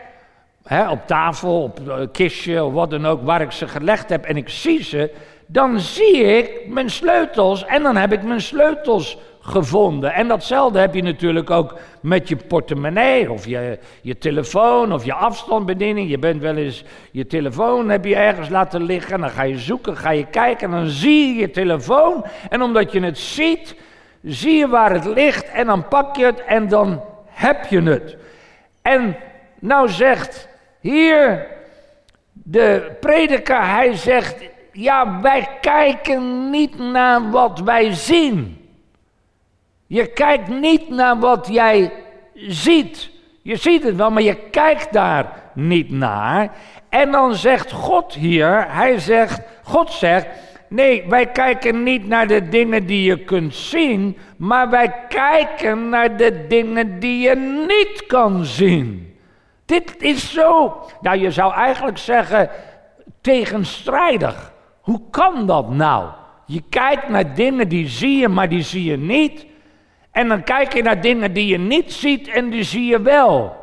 hè, 0.63 0.89
op 0.89 1.07
tafel, 1.07 1.63
op 1.63 1.87
een 1.87 2.11
kistje 2.11 2.63
of 2.63 2.73
wat 2.73 2.89
dan 2.89 3.05
ook, 3.05 3.21
waar 3.21 3.41
ik 3.41 3.51
ze 3.51 3.67
gelegd 3.67 4.09
heb 4.09 4.23
en 4.25 4.37
ik 4.37 4.49
zie 4.49 4.83
ze, 4.83 5.11
dan 5.51 5.79
zie 5.79 6.17
ik 6.17 6.67
mijn 6.67 6.89
sleutels 6.89 7.65
en 7.65 7.83
dan 7.83 7.95
heb 7.95 8.13
ik 8.13 8.23
mijn 8.23 8.41
sleutels 8.41 9.17
gevonden. 9.41 10.13
En 10.13 10.27
datzelfde 10.27 10.79
heb 10.79 10.93
je 10.93 11.01
natuurlijk 11.01 11.49
ook 11.49 11.75
met 12.01 12.29
je 12.29 12.35
portemonnee 12.35 13.31
of 13.31 13.45
je, 13.45 13.79
je 14.01 14.17
telefoon 14.17 14.93
of 14.93 15.05
je 15.05 15.13
afstandsbediening. 15.13 16.09
Je 16.09 16.19
bent 16.19 16.41
wel 16.41 16.55
eens 16.55 16.83
je 17.11 17.27
telefoon 17.27 17.89
heb 17.89 18.05
je 18.05 18.15
ergens 18.15 18.49
laten 18.49 18.83
liggen 18.83 19.13
en 19.13 19.21
dan 19.21 19.29
ga 19.29 19.43
je 19.43 19.57
zoeken, 19.57 19.97
ga 19.97 20.09
je 20.09 20.25
kijken 20.25 20.71
en 20.71 20.77
dan 20.77 20.87
zie 20.87 21.27
je 21.27 21.39
je 21.39 21.51
telefoon. 21.51 22.25
En 22.49 22.61
omdat 22.61 22.91
je 22.91 22.99
het 22.99 23.17
ziet, 23.17 23.75
zie 24.23 24.57
je 24.57 24.67
waar 24.67 24.91
het 24.91 25.05
ligt 25.05 25.51
en 25.51 25.65
dan 25.65 25.87
pak 25.87 26.15
je 26.15 26.25
het 26.25 26.43
en 26.43 26.67
dan 26.67 27.01
heb 27.25 27.65
je 27.65 27.81
het. 27.81 28.17
En 28.81 29.15
nou 29.59 29.89
zegt 29.89 30.47
hier 30.79 31.47
de 32.33 32.91
prediker, 32.99 33.69
hij 33.69 33.95
zegt 33.95 34.35
ja, 34.79 35.21
wij 35.21 35.47
kijken 35.61 36.49
niet 36.49 36.77
naar 36.77 37.29
wat 37.29 37.59
wij 37.59 37.93
zien. 37.93 38.57
Je 39.87 40.07
kijkt 40.07 40.47
niet 40.47 40.89
naar 40.89 41.19
wat 41.19 41.47
jij 41.51 41.91
ziet. 42.33 43.09
Je 43.41 43.55
ziet 43.55 43.83
het 43.83 43.95
wel, 43.95 44.11
maar 44.11 44.21
je 44.21 44.35
kijkt 44.35 44.93
daar 44.93 45.51
niet 45.53 45.89
naar. 45.89 46.51
En 46.89 47.11
dan 47.11 47.35
zegt 47.35 47.71
God 47.71 48.13
hier, 48.13 48.65
hij 48.67 48.99
zegt, 48.99 49.41
God 49.63 49.91
zegt, 49.91 50.27
nee, 50.67 51.05
wij 51.07 51.25
kijken 51.25 51.83
niet 51.83 52.07
naar 52.07 52.27
de 52.27 52.49
dingen 52.49 52.85
die 52.85 53.03
je 53.03 53.23
kunt 53.23 53.55
zien, 53.55 54.17
maar 54.37 54.69
wij 54.69 54.93
kijken 55.07 55.89
naar 55.89 56.17
de 56.17 56.47
dingen 56.47 56.99
die 56.99 57.19
je 57.19 57.35
niet 57.67 58.05
kan 58.07 58.45
zien. 58.45 59.15
Dit 59.65 59.95
is 59.97 60.33
zo, 60.33 60.77
nou 61.01 61.17
je 61.17 61.31
zou 61.31 61.53
eigenlijk 61.53 61.97
zeggen, 61.97 62.49
tegenstrijdig. 63.21 64.57
Hoe 64.89 65.01
kan 65.09 65.45
dat 65.45 65.69
nou? 65.69 66.05
Je 66.45 66.63
kijkt 66.69 67.09
naar 67.09 67.35
dingen 67.35 67.67
die 67.67 67.87
zie 67.87 68.17
je, 68.17 68.27
maar 68.27 68.49
die 68.49 68.61
zie 68.61 68.83
je 68.83 68.97
niet. 68.97 69.45
En 70.11 70.27
dan 70.27 70.43
kijk 70.43 70.73
je 70.73 70.83
naar 70.83 71.01
dingen 71.01 71.33
die 71.33 71.47
je 71.47 71.57
niet 71.57 71.93
ziet 71.93 72.27
en 72.27 72.49
die 72.49 72.63
zie 72.63 72.85
je 72.85 73.01
wel. 73.01 73.55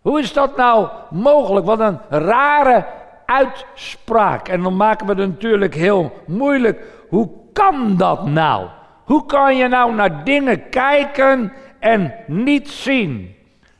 Hoe 0.00 0.20
is 0.20 0.32
dat 0.32 0.56
nou 0.56 0.88
mogelijk? 1.10 1.66
Wat 1.66 1.80
een 1.80 2.00
rare 2.08 2.86
uitspraak. 3.26 4.48
En 4.48 4.62
dan 4.62 4.76
maken 4.76 5.06
we 5.06 5.12
het 5.12 5.30
natuurlijk 5.30 5.74
heel 5.74 6.12
moeilijk. 6.26 6.82
Hoe 7.08 7.30
kan 7.52 7.96
dat 7.96 8.26
nou? 8.26 8.66
Hoe 9.04 9.26
kan 9.26 9.56
je 9.56 9.68
nou 9.68 9.94
naar 9.94 10.24
dingen 10.24 10.68
kijken 10.68 11.52
en 11.78 12.14
niet 12.26 12.68
zien? 12.68 13.34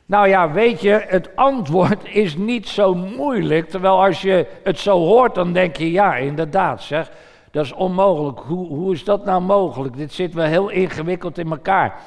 Nou 0.06 0.28
ja, 0.28 0.52
weet 0.52 0.80
je, 0.80 1.04
het 1.08 1.36
antwoord 1.36 2.04
is 2.24 2.36
niet 2.36 2.68
zo 2.68 2.94
moeilijk. 2.94 3.68
Terwijl 3.70 4.04
als 4.04 4.22
je 4.22 4.46
het 4.62 4.78
zo 4.78 4.98
hoort, 4.98 5.34
dan 5.34 5.52
denk 5.52 5.76
je, 5.76 5.90
ja, 5.90 6.16
inderdaad, 6.16 6.82
zeg. 6.82 7.10
Dat 7.50 7.64
is 7.64 7.72
onmogelijk. 7.72 8.38
Hoe, 8.38 8.66
hoe 8.66 8.92
is 8.92 9.04
dat 9.04 9.24
nou 9.24 9.42
mogelijk? 9.42 9.96
Dit 9.96 10.12
zit 10.12 10.34
wel 10.34 10.46
heel 10.46 10.68
ingewikkeld 10.68 11.38
in 11.38 11.50
elkaar. 11.50 12.00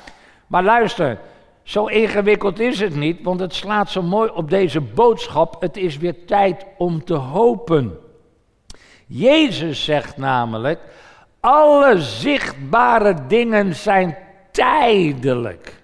Maar 0.48 0.64
luister, 0.64 1.20
zo 1.64 1.86
ingewikkeld 1.86 2.60
is 2.60 2.80
het 2.80 2.96
niet, 2.96 3.24
want 3.24 3.40
het 3.40 3.54
slaat 3.54 3.90
zo 3.90 4.02
mooi 4.02 4.30
op 4.34 4.50
deze 4.50 4.82
boodschap. 4.82 5.62
Het 5.62 5.78
is 5.78 5.98
weer 5.98 6.26
tijd 6.26 6.66
om 6.78 7.04
te 7.04 7.14
hopen. 7.14 7.98
Jezus 9.06 9.84
zegt 9.84 10.18
namelijk: 10.18 10.80
alle 11.40 12.02
zichtbare 12.02 13.16
dingen 13.28 13.76
zijn 13.76 14.18
tijdelijk. 14.52 15.77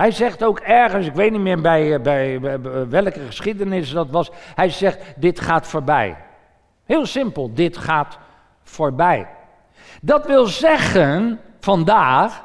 Hij 0.00 0.10
zegt 0.10 0.44
ook 0.44 0.58
ergens, 0.58 1.06
ik 1.06 1.14
weet 1.14 1.30
niet 1.30 1.40
meer 1.40 1.60
bij, 1.60 1.94
eh, 1.94 2.00
bij, 2.00 2.40
bij, 2.40 2.88
welke 2.88 3.20
geschiedenis 3.26 3.90
dat 3.90 4.10
was, 4.10 4.30
hij 4.54 4.70
zegt, 4.70 4.98
dit 5.16 5.40
gaat 5.40 5.66
voorbij. 5.66 6.16
Heel 6.84 7.06
simpel, 7.06 7.54
dit 7.54 7.76
gaat 7.76 8.18
voorbij. 8.62 9.28
Dat 10.02 10.26
wil 10.26 10.46
zeggen, 10.46 11.40
vandaag, 11.60 12.44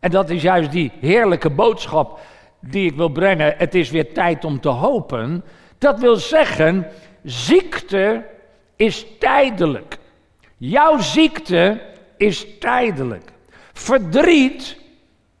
en 0.00 0.10
dat 0.10 0.30
is 0.30 0.42
juist 0.42 0.72
die 0.72 0.92
heerlijke 1.00 1.50
boodschap 1.50 2.20
die 2.60 2.90
ik 2.90 2.96
wil 2.96 3.08
brengen, 3.08 3.54
het 3.56 3.74
is 3.74 3.90
weer 3.90 4.12
tijd 4.12 4.44
om 4.44 4.60
te 4.60 4.68
hopen. 4.68 5.44
Dat 5.78 6.00
wil 6.00 6.16
zeggen, 6.16 6.86
ziekte 7.22 8.24
is 8.76 9.06
tijdelijk. 9.18 9.98
Jouw 10.56 10.98
ziekte 10.98 11.80
is 12.16 12.58
tijdelijk. 12.58 13.32
Verdriet 13.72 14.82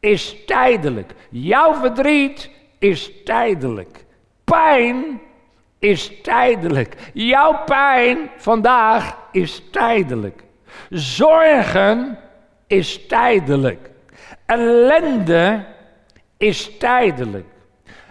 is 0.04 0.36
tijdelijk. 0.46 1.14
Jouw 1.30 1.74
verdriet 1.74 2.50
is 2.78 3.10
tijdelijk. 3.24 4.04
Pijn 4.44 5.20
is 5.78 6.20
tijdelijk. 6.22 6.96
Jouw 7.12 7.64
pijn 7.64 8.30
vandaag 8.36 9.16
is 9.32 9.62
tijdelijk. 9.70 10.44
Zorgen 10.90 12.18
is 12.66 13.06
tijdelijk. 13.06 13.90
Ellende 14.46 15.64
is 16.36 16.78
tijdelijk. 16.78 17.46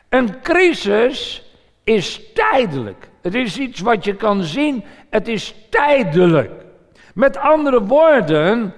Een 0.09 0.41
crisis 0.41 1.43
is 1.83 2.33
tijdelijk. 2.33 3.09
Het 3.21 3.35
is 3.35 3.57
iets 3.57 3.79
wat 3.79 4.05
je 4.05 4.15
kan 4.15 4.43
zien, 4.43 4.83
het 5.09 5.27
is 5.27 5.55
tijdelijk. 5.69 6.51
Met 7.13 7.37
andere 7.37 7.81
woorden, 7.81 8.73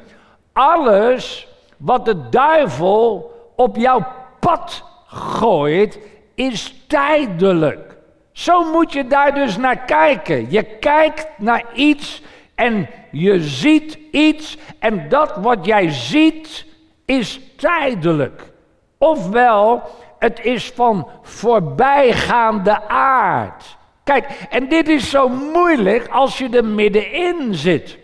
alles 0.54 1.48
wat 1.86 2.06
de 2.06 2.30
duivel 2.30 3.32
op 3.56 3.76
jouw 3.76 4.06
pad 4.40 4.84
gooit, 5.08 6.00
is 6.36 6.86
tijdelijk. 6.88 7.98
Zo 8.32 8.72
moet 8.72 8.94
je 8.94 9.08
daar 9.08 9.34
dus 9.34 9.58
naar 9.58 9.78
kijken. 9.78 10.52
Je 10.52 10.64
kijkt 10.64 11.28
naar 11.38 11.64
iets 11.74 12.22
en 12.56 12.90
je 13.12 13.40
ziet 13.40 14.00
iets 14.12 14.58
en 14.80 15.10
dat 15.10 15.36
wat 15.36 15.66
jij 15.66 15.90
ziet 15.90 16.66
is 17.06 17.40
tijdelijk. 17.56 18.52
Ofwel, 18.98 19.82
het 20.20 20.40
is 20.44 20.72
van 20.76 21.08
voorbijgaande 21.22 22.88
aard. 22.88 23.78
Kijk, 24.04 24.26
en 24.50 24.70
dit 24.70 24.88
is 24.88 25.10
zo 25.10 25.30
moeilijk 25.30 26.08
als 26.08 26.38
je 26.38 26.50
er 26.50 26.66
middenin 26.66 27.54
zit. 27.54 27.98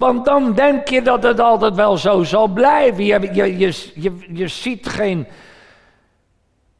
Want 0.00 0.24
dan 0.24 0.52
denk 0.52 0.88
je 0.88 1.02
dat 1.02 1.22
het 1.22 1.40
altijd 1.40 1.74
wel 1.74 1.96
zo 1.96 2.22
zal 2.22 2.48
blijven. 2.48 3.04
Je, 3.04 3.28
je, 3.32 3.58
je, 3.58 3.90
je, 3.94 4.18
je 4.32 4.48
ziet 4.48 4.88
geen, 4.88 5.26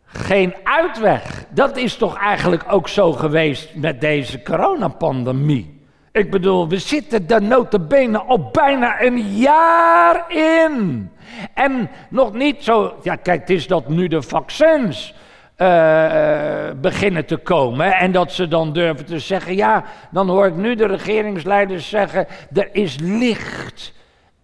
geen 0.04 0.54
uitweg. 0.64 1.44
Dat 1.48 1.76
is 1.76 1.96
toch 1.96 2.16
eigenlijk 2.16 2.64
ook 2.68 2.88
zo 2.88 3.12
geweest 3.12 3.74
met 3.74 4.00
deze 4.00 4.42
coronapandemie. 4.42 5.80
Ik 6.12 6.30
bedoel, 6.30 6.68
we 6.68 6.78
zitten 6.78 7.26
daar 7.26 7.42
notabene 7.42 8.18
al 8.18 8.50
bijna 8.52 9.02
een 9.02 9.36
jaar 9.36 10.32
in. 10.32 11.10
En 11.54 11.90
nog 12.10 12.32
niet 12.32 12.64
zo, 12.64 12.94
ja 13.02 13.16
kijk, 13.16 13.40
het 13.40 13.50
is 13.50 13.66
dat 13.66 13.88
nu 13.88 14.08
de 14.08 14.22
vaccins 14.22 15.14
uh, 15.62 16.80
beginnen 16.80 17.26
te 17.26 17.36
komen. 17.36 17.92
En 17.92 18.12
dat 18.12 18.32
ze 18.32 18.48
dan 18.48 18.72
durven 18.72 19.04
te 19.04 19.18
zeggen, 19.18 19.56
ja, 19.56 19.84
dan 20.10 20.28
hoor 20.28 20.46
ik 20.46 20.56
nu 20.56 20.74
de 20.74 20.86
regeringsleiders 20.86 21.88
zeggen, 21.88 22.26
er 22.52 22.68
is 22.72 22.98
licht. 23.00 23.92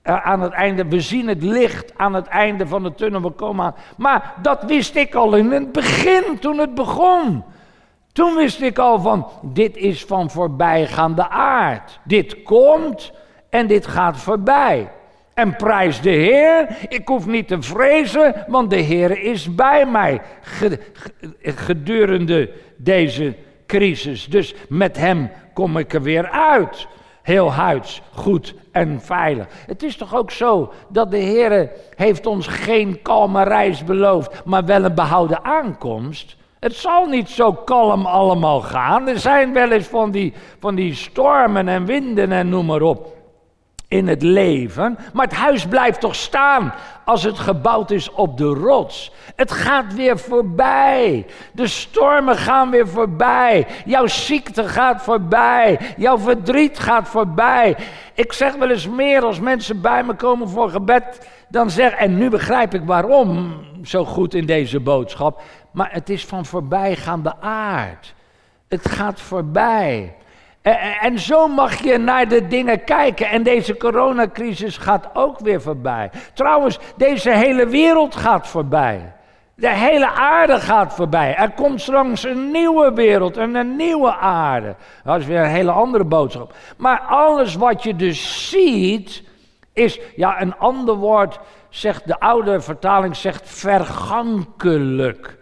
Uh, 0.05 0.27
aan 0.27 0.41
het 0.41 0.53
einde, 0.53 0.87
we 0.89 1.01
zien 1.01 1.29
het 1.29 1.43
licht 1.43 1.99
aan 1.99 2.15
het 2.15 2.27
einde 2.27 2.67
van 2.67 2.83
de 2.83 2.95
tunnel, 2.95 3.23
we 3.23 3.31
komen 3.31 3.65
aan. 3.65 3.75
Maar 3.97 4.35
dat 4.43 4.65
wist 4.65 4.97
ik 4.97 5.15
al 5.15 5.35
in 5.35 5.51
het 5.53 5.73
begin, 5.73 6.39
toen 6.39 6.59
het 6.59 6.75
begon. 6.75 7.45
Toen 8.13 8.35
wist 8.35 8.61
ik 8.61 8.79
al 8.79 9.01
van, 9.01 9.29
dit 9.43 9.77
is 9.77 10.05
van 10.05 10.31
voorbijgaande 10.31 11.29
aard. 11.29 12.01
Dit 12.05 12.43
komt 12.43 13.13
en 13.51 13.67
dit 13.67 13.87
gaat 13.87 14.17
voorbij. 14.17 14.91
En 15.37 15.57
prijs 15.57 16.01
de 16.01 16.11
Heer, 16.11 16.67
ik 16.89 17.09
hoef 17.09 17.27
niet 17.27 17.49
te 17.49 17.63
vrezen, 17.63 18.45
want 18.47 18.71
de 18.71 18.77
Heer 18.77 19.23
is 19.23 19.55
bij 19.55 19.87
mij 19.87 20.21
gedurende 21.41 22.51
deze 22.77 23.35
crisis. 23.67 24.27
Dus 24.27 24.55
met 24.69 24.97
Hem 24.97 25.31
kom 25.55 25.77
ik 25.77 25.93
er 25.93 26.03
weer 26.03 26.31
uit. 26.31 26.87
Heel 27.23 27.53
huids, 27.53 28.03
goed 28.15 28.55
en 28.73 29.01
veilig. 29.01 29.47
Het 29.67 29.83
is 29.83 29.97
toch 29.97 30.15
ook 30.15 30.31
zo 30.31 30.73
dat 30.89 31.11
de 31.11 31.17
Heer 31.17 31.71
heeft 31.97 32.27
ons 32.27 32.47
geen 32.47 33.03
kalme 33.03 33.43
reis 33.43 33.85
beloofd, 33.85 34.45
maar 34.45 34.65
wel 34.65 34.85
een 34.85 34.95
behouden 34.95 35.45
aankomst. 35.45 36.37
Het 36.61 36.75
zal 36.75 37.07
niet 37.07 37.29
zo 37.29 37.53
kalm 37.53 38.07
allemaal 38.07 38.61
gaan. 38.61 39.09
Er 39.09 39.19
zijn 39.19 39.53
wel 39.53 39.71
eens 39.71 39.87
van 39.87 40.11
die, 40.11 40.33
van 40.61 40.75
die 40.75 40.95
stormen 40.95 41.69
en 41.69 41.85
winden 41.85 42.33
en 42.33 42.49
noem 42.49 42.67
maar 42.67 42.83
op 42.83 43.16
in 43.89 44.09
het 44.09 44.23
leven. 44.23 44.99
Maar 45.13 45.27
het 45.27 45.37
huis 45.37 45.67
blijft 45.67 46.01
toch 46.01 46.15
staan 46.15 46.75
als 47.05 47.23
het 47.23 47.39
gebouwd 47.39 47.91
is 47.91 48.11
op 48.11 48.37
de 48.37 48.45
rots. 48.45 49.13
Het 49.37 49.53
gaat 49.53 49.95
weer 49.95 50.19
voorbij. 50.19 51.27
De 51.53 51.67
stormen 51.67 52.37
gaan 52.37 52.71
weer 52.71 52.89
voorbij. 52.89 53.67
Jouw 53.85 54.07
ziekte 54.07 54.69
gaat 54.69 55.03
voorbij. 55.03 55.79
Jouw 55.97 56.19
verdriet 56.19 56.79
gaat 56.79 57.09
voorbij. 57.09 57.77
Ik 58.15 58.33
zeg 58.33 58.57
wel 58.57 58.71
eens 58.71 58.89
meer 58.89 59.25
als 59.25 59.41
mensen 59.41 59.81
bij 59.81 60.05
me 60.05 60.15
komen 60.15 60.49
voor 60.49 60.71
gebed. 60.71 61.29
Dan 61.49 61.71
zeg, 61.71 61.93
en 61.93 62.19
nu 62.19 62.31
begrijp 62.31 62.75
ik 62.75 62.83
waarom 62.85 63.55
zo 63.85 64.05
goed 64.05 64.35
in 64.35 64.47
deze 64.47 64.81
boodschap. 64.81 65.43
Maar 65.71 65.93
het 65.93 66.11
is 66.11 66.25
van 66.25 66.47
voorbijgaande 66.47 67.35
aard. 67.41 68.15
Het 68.69 68.89
gaat 68.89 69.21
voorbij. 69.21 70.16
En 71.01 71.19
zo 71.19 71.49
mag 71.49 71.83
je 71.83 71.99
naar 71.99 72.29
de 72.29 72.47
dingen 72.47 72.85
kijken. 72.85 73.29
En 73.29 73.43
deze 73.43 73.77
coronacrisis 73.77 74.77
gaat 74.77 75.09
ook 75.13 75.39
weer 75.39 75.63
voorbij. 75.63 76.11
Trouwens, 76.35 76.79
deze 76.97 77.31
hele 77.31 77.67
wereld 77.67 78.17
gaat 78.17 78.49
voorbij. 78.49 79.13
De 79.55 79.69
hele 79.69 80.11
aarde 80.11 80.61
gaat 80.61 80.95
voorbij. 80.95 81.35
Er 81.35 81.51
komt 81.51 81.81
straks 81.81 82.25
een 82.25 82.51
nieuwe 82.51 82.93
wereld 82.93 83.37
en 83.37 83.55
een 83.55 83.77
nieuwe 83.77 84.15
aarde. 84.17 84.75
Dat 85.05 85.21
is 85.21 85.27
weer 85.27 85.41
een 85.43 85.51
hele 85.51 85.71
andere 85.71 86.05
boodschap. 86.05 86.55
Maar 86.77 87.01
alles 87.01 87.55
wat 87.55 87.83
je 87.83 87.97
dus 87.97 88.51
ziet, 88.51 89.23
is, 89.73 90.01
ja, 90.17 90.41
een 90.41 90.57
ander 90.57 90.95
woord 90.95 91.39
zegt, 91.69 92.07
de 92.07 92.21
oude 92.21 92.61
vertaling 92.61 93.17
zegt 93.17 93.43
vergankelijk. 93.45 95.39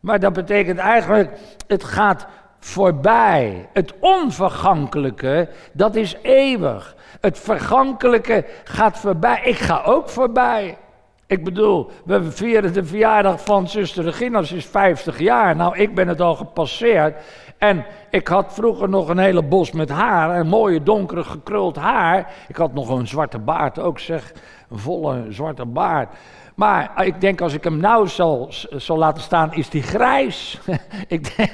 Maar 0.00 0.20
dat 0.20 0.32
betekent 0.32 0.78
eigenlijk, 0.78 1.38
het 1.66 1.84
gaat 1.84 2.26
voorbij. 2.66 3.68
Het 3.72 3.94
onvergankelijke, 4.00 5.48
dat 5.72 5.94
is 5.94 6.16
eeuwig. 6.22 6.96
Het 7.20 7.38
vergankelijke 7.38 8.44
gaat 8.64 8.98
voorbij. 8.98 9.40
Ik 9.44 9.56
ga 9.56 9.82
ook 9.84 10.08
voorbij. 10.08 10.78
Ik 11.26 11.44
bedoel, 11.44 11.90
we 12.04 12.30
vieren 12.30 12.72
de 12.72 12.84
verjaardag 12.84 13.44
van 13.44 13.68
zuster 13.68 14.04
Regina, 14.04 14.42
ze 14.42 14.56
is 14.56 14.66
50 14.66 15.18
jaar. 15.18 15.56
Nou, 15.56 15.76
ik 15.76 15.94
ben 15.94 16.08
het 16.08 16.20
al 16.20 16.34
gepasseerd. 16.34 17.14
En 17.58 17.84
ik 18.10 18.28
had 18.28 18.54
vroeger 18.54 18.88
nog 18.88 19.08
een 19.08 19.18
hele 19.18 19.42
bos 19.42 19.72
met 19.72 19.88
haar, 19.88 20.40
een 20.40 20.48
mooie 20.48 20.82
donkere 20.82 21.24
gekruld 21.24 21.76
haar. 21.76 22.32
Ik 22.48 22.56
had 22.56 22.72
nog 22.72 22.88
een 22.88 23.08
zwarte 23.08 23.38
baard 23.38 23.78
ook, 23.78 23.98
zeg, 23.98 24.32
een 24.70 24.78
volle 24.78 25.24
zwarte 25.28 25.64
baard. 25.64 26.14
Maar 26.54 27.04
ik 27.04 27.20
denk 27.20 27.40
als 27.40 27.52
ik 27.52 27.64
hem 27.64 27.76
nou 27.76 28.08
zal, 28.08 28.48
zal 28.70 28.98
laten 28.98 29.22
staan, 29.22 29.54
is 29.54 29.68
die 29.68 29.82
grijs. 29.82 30.60
ik 31.08 31.36
denk, 31.36 31.50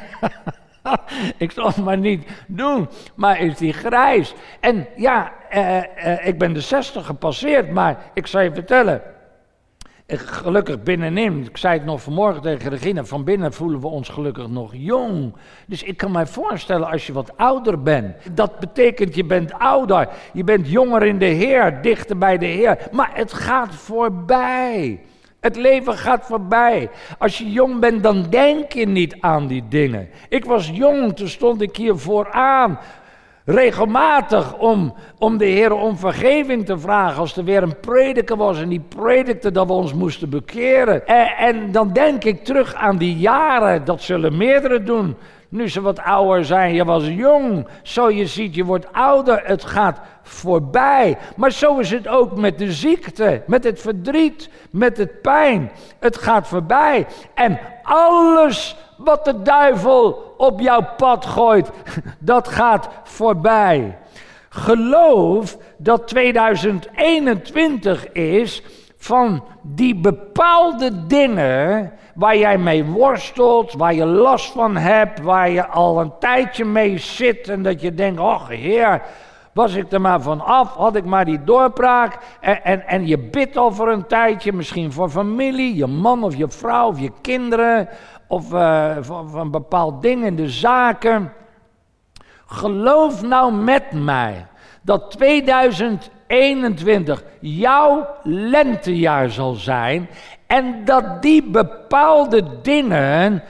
ik 1.36 1.50
zal 1.50 1.66
het 1.66 1.76
maar 1.76 1.98
niet 1.98 2.28
doen. 2.46 2.88
Maar 3.14 3.40
is 3.40 3.56
die 3.56 3.72
grijs? 3.72 4.34
En 4.60 4.86
ja, 4.96 5.32
eh, 5.48 5.78
eh, 5.78 6.26
ik 6.26 6.38
ben 6.38 6.52
de 6.52 6.60
60 6.60 7.06
gepasseerd, 7.06 7.70
maar 7.70 8.10
ik 8.14 8.26
zal 8.26 8.40
je 8.40 8.52
vertellen. 8.52 9.02
Gelukkig 10.06 10.82
binnenin, 10.82 11.44
ik 11.44 11.56
zei 11.56 11.74
het 11.74 11.84
nog 11.84 12.02
vanmorgen 12.02 12.42
tegen 12.42 12.70
Regina, 12.70 13.04
van 13.04 13.24
binnen 13.24 13.52
voelen 13.52 13.80
we 13.80 13.86
ons 13.86 14.08
gelukkig 14.08 14.48
nog 14.48 14.70
jong. 14.74 15.34
Dus 15.66 15.82
ik 15.82 15.96
kan 15.96 16.12
mij 16.12 16.26
voorstellen 16.26 16.90
als 16.90 17.06
je 17.06 17.12
wat 17.12 17.36
ouder 17.36 17.82
bent. 17.82 18.16
Dat 18.32 18.58
betekent 18.58 19.14
je 19.14 19.24
bent 19.24 19.52
ouder, 19.52 20.08
je 20.32 20.44
bent 20.44 20.68
jonger 20.68 21.02
in 21.02 21.18
de 21.18 21.24
Heer, 21.24 21.82
dichter 21.82 22.18
bij 22.18 22.38
de 22.38 22.46
Heer. 22.46 22.78
Maar 22.90 23.10
het 23.14 23.32
gaat 23.32 23.74
voorbij. 23.74 25.00
Het 25.42 25.56
leven 25.56 25.94
gaat 25.94 26.26
voorbij. 26.26 26.90
Als 27.18 27.38
je 27.38 27.52
jong 27.52 27.80
bent, 27.80 28.02
dan 28.02 28.26
denk 28.30 28.72
je 28.72 28.86
niet 28.86 29.16
aan 29.20 29.46
die 29.46 29.64
dingen. 29.68 30.08
Ik 30.28 30.44
was 30.44 30.70
jong, 30.72 31.16
toen 31.16 31.28
stond 31.28 31.60
ik 31.62 31.76
hier 31.76 31.96
vooraan. 31.96 32.78
Regelmatig 33.44 34.58
om, 34.58 34.94
om 35.18 35.38
de 35.38 35.44
Heer 35.44 35.72
om 35.72 35.96
vergeving 35.96 36.64
te 36.66 36.78
vragen. 36.78 37.20
Als 37.20 37.36
er 37.36 37.44
weer 37.44 37.62
een 37.62 37.80
prediker 37.80 38.36
was 38.36 38.60
en 38.60 38.68
die 38.68 38.84
predikte 38.88 39.50
dat 39.50 39.66
we 39.66 39.72
ons 39.72 39.94
moesten 39.94 40.30
bekeren. 40.30 41.06
En, 41.06 41.26
en 41.26 41.72
dan 41.72 41.92
denk 41.92 42.24
ik 42.24 42.44
terug 42.44 42.74
aan 42.74 42.96
die 42.96 43.16
jaren. 43.16 43.84
Dat 43.84 44.02
zullen 44.02 44.36
meerdere 44.36 44.82
doen. 44.82 45.16
Nu 45.52 45.68
ze 45.68 45.80
wat 45.80 46.00
ouder 46.00 46.44
zijn, 46.44 46.74
je 46.74 46.84
was 46.84 47.06
jong. 47.06 47.66
Zo 47.82 48.10
je 48.10 48.26
ziet, 48.26 48.54
je 48.54 48.64
wordt 48.64 48.92
ouder. 48.92 49.42
Het 49.44 49.64
gaat 49.64 50.00
voorbij. 50.22 51.18
Maar 51.36 51.50
zo 51.50 51.78
is 51.78 51.90
het 51.90 52.08
ook 52.08 52.36
met 52.36 52.58
de 52.58 52.72
ziekte, 52.72 53.42
met 53.46 53.64
het 53.64 53.80
verdriet, 53.80 54.48
met 54.70 54.96
het 54.96 55.20
pijn. 55.20 55.72
Het 55.98 56.16
gaat 56.16 56.48
voorbij. 56.48 57.06
En 57.34 57.58
alles 57.82 58.76
wat 58.96 59.24
de 59.24 59.42
duivel 59.42 60.34
op 60.36 60.60
jouw 60.60 60.86
pad 60.96 61.26
gooit, 61.26 61.70
dat 62.18 62.48
gaat 62.48 62.88
voorbij. 63.04 63.98
Geloof 64.48 65.56
dat 65.76 66.08
2021 66.08 68.12
is 68.12 68.62
van 69.02 69.44
die 69.62 69.94
bepaalde 69.94 71.06
dingen 71.06 71.92
waar 72.14 72.36
jij 72.36 72.58
mee 72.58 72.84
worstelt, 72.84 73.72
waar 73.72 73.94
je 73.94 74.06
last 74.06 74.52
van 74.52 74.76
hebt, 74.76 75.20
waar 75.20 75.50
je 75.50 75.66
al 75.66 76.00
een 76.00 76.12
tijdje 76.18 76.64
mee 76.64 76.98
zit 76.98 77.48
en 77.48 77.62
dat 77.62 77.80
je 77.80 77.94
denkt, 77.94 78.20
oh 78.20 78.48
heer, 78.48 79.02
was 79.52 79.74
ik 79.74 79.92
er 79.92 80.00
maar 80.00 80.20
van 80.20 80.40
af, 80.40 80.74
had 80.74 80.96
ik 80.96 81.04
maar 81.04 81.24
die 81.24 81.44
doorbraak. 81.44 82.18
En, 82.40 82.64
en, 82.64 82.86
en 82.86 83.06
je 83.06 83.18
bidt 83.18 83.56
al 83.56 83.72
voor 83.72 83.88
een 83.88 84.06
tijdje, 84.06 84.52
misschien 84.52 84.92
voor 84.92 85.10
familie, 85.10 85.76
je 85.76 85.86
man 85.86 86.24
of 86.24 86.36
je 86.36 86.48
vrouw 86.48 86.88
of 86.88 87.00
je 87.00 87.12
kinderen, 87.20 87.88
of 88.28 88.52
uh, 88.52 88.96
van, 89.00 89.30
van 89.30 89.50
bepaald 89.50 90.02
ding 90.02 90.24
in 90.24 90.36
de 90.36 90.48
zaken. 90.48 91.32
Geloof 92.46 93.22
nou 93.22 93.52
met 93.52 93.92
mij 93.92 94.46
dat 94.82 95.10
2021 96.32 97.22
jouw 97.40 98.06
lentejaar 98.22 99.30
zal 99.30 99.54
zijn 99.54 100.08
en 100.46 100.84
dat 100.84 101.22
die 101.22 101.42
bepaalde 101.42 102.44
dingen 102.62 103.42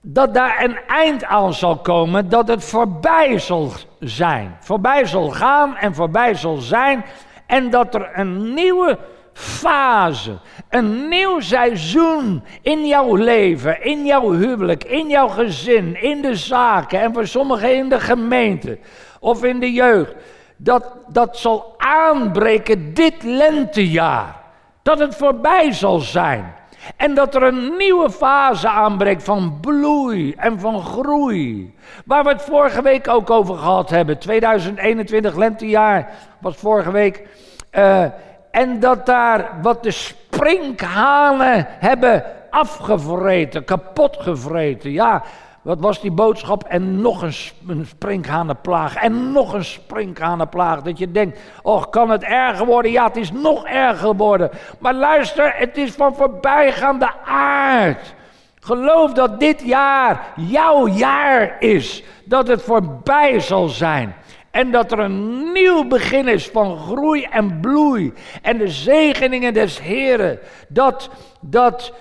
dat 0.00 0.34
daar 0.34 0.64
een 0.64 0.78
eind 0.86 1.24
aan 1.24 1.54
zal 1.54 1.76
komen, 1.76 2.28
dat 2.28 2.48
het 2.48 2.64
voorbij 2.64 3.38
zal 3.38 3.70
zijn. 4.00 4.56
Voorbij 4.60 5.04
zal 5.04 5.28
gaan 5.28 5.76
en 5.76 5.94
voorbij 5.94 6.34
zal 6.34 6.56
zijn. 6.56 7.04
En 7.46 7.70
dat 7.70 7.94
er 7.94 8.10
een 8.12 8.54
nieuwe 8.54 8.98
fase, 9.32 10.38
een 10.68 11.08
nieuw 11.08 11.40
seizoen 11.40 12.42
in 12.62 12.86
jouw 12.86 13.14
leven, 13.14 13.84
in 13.84 14.04
jouw 14.04 14.32
huwelijk, 14.32 14.84
in 14.84 15.08
jouw 15.08 15.28
gezin, 15.28 16.02
in 16.02 16.22
de 16.22 16.34
zaken 16.34 17.00
en 17.00 17.12
voor 17.12 17.26
sommigen 17.26 17.76
in 17.76 17.88
de 17.88 18.00
gemeente 18.00 18.78
of 19.20 19.44
in 19.44 19.60
de 19.60 19.72
jeugd. 19.72 20.14
Dat, 20.56 20.92
dat 21.06 21.36
zal 21.36 21.74
aanbreken 21.78 22.94
dit 22.94 23.22
lentejaar. 23.22 24.36
Dat 24.82 24.98
het 24.98 25.16
voorbij 25.16 25.72
zal 25.72 25.98
zijn. 25.98 26.54
En 26.96 27.14
dat 27.14 27.34
er 27.34 27.42
een 27.42 27.76
nieuwe 27.78 28.10
fase 28.10 28.68
aanbreekt 28.68 29.22
van 29.22 29.58
bloei 29.60 30.34
en 30.36 30.60
van 30.60 30.82
groei. 30.82 31.74
Waar 32.04 32.24
we 32.24 32.28
het 32.28 32.42
vorige 32.42 32.82
week 32.82 33.08
ook 33.08 33.30
over 33.30 33.56
gehad 33.56 33.90
hebben. 33.90 34.18
2021 34.18 35.36
lentejaar 35.36 36.10
was 36.40 36.56
vorige 36.56 36.90
week. 36.90 37.28
Uh, 37.72 38.04
en 38.50 38.80
dat 38.80 39.06
daar 39.06 39.50
wat 39.62 39.82
de 39.82 39.90
sprinkhanen 39.90 41.66
hebben 41.68 42.24
afgevreten, 42.50 43.64
kapot 43.64 44.16
gevreten. 44.20 44.90
Ja, 44.90 45.22
wat 45.66 45.80
was 45.80 46.00
die 46.00 46.10
boodschap? 46.10 46.64
En 46.64 47.00
nog 47.00 47.22
een, 47.22 47.34
een 47.68 47.86
sprinkhanenplaag. 47.86 48.96
En 48.96 49.32
nog 49.32 49.52
een 49.52 49.64
sprinkhanenplaag. 49.64 50.82
Dat 50.82 50.98
je 50.98 51.10
denkt, 51.10 51.40
oh, 51.62 51.84
kan 51.90 52.10
het 52.10 52.22
erger 52.22 52.66
worden? 52.66 52.90
Ja, 52.90 53.06
het 53.06 53.16
is 53.16 53.32
nog 53.32 53.64
erger 53.64 54.08
geworden. 54.08 54.50
Maar 54.78 54.94
luister, 54.94 55.52
het 55.56 55.76
is 55.76 55.90
van 55.90 56.14
voorbijgaande 56.14 57.12
aard. 57.24 58.14
Geloof 58.60 59.12
dat 59.12 59.40
dit 59.40 59.62
jaar 59.62 60.32
jouw 60.36 60.88
jaar 60.88 61.56
is. 61.58 62.02
Dat 62.24 62.48
het 62.48 62.62
voorbij 62.62 63.40
zal 63.40 63.68
zijn. 63.68 64.14
En 64.50 64.70
dat 64.70 64.92
er 64.92 64.98
een 64.98 65.52
nieuw 65.52 65.84
begin 65.84 66.28
is 66.28 66.48
van 66.48 66.78
groei 66.78 67.22
en 67.22 67.60
bloei. 67.60 68.12
En 68.42 68.58
de 68.58 68.68
zegeningen 68.68 69.54
des 69.54 69.80
Heren. 69.80 70.38
Dat, 70.68 71.10
dat 71.40 71.92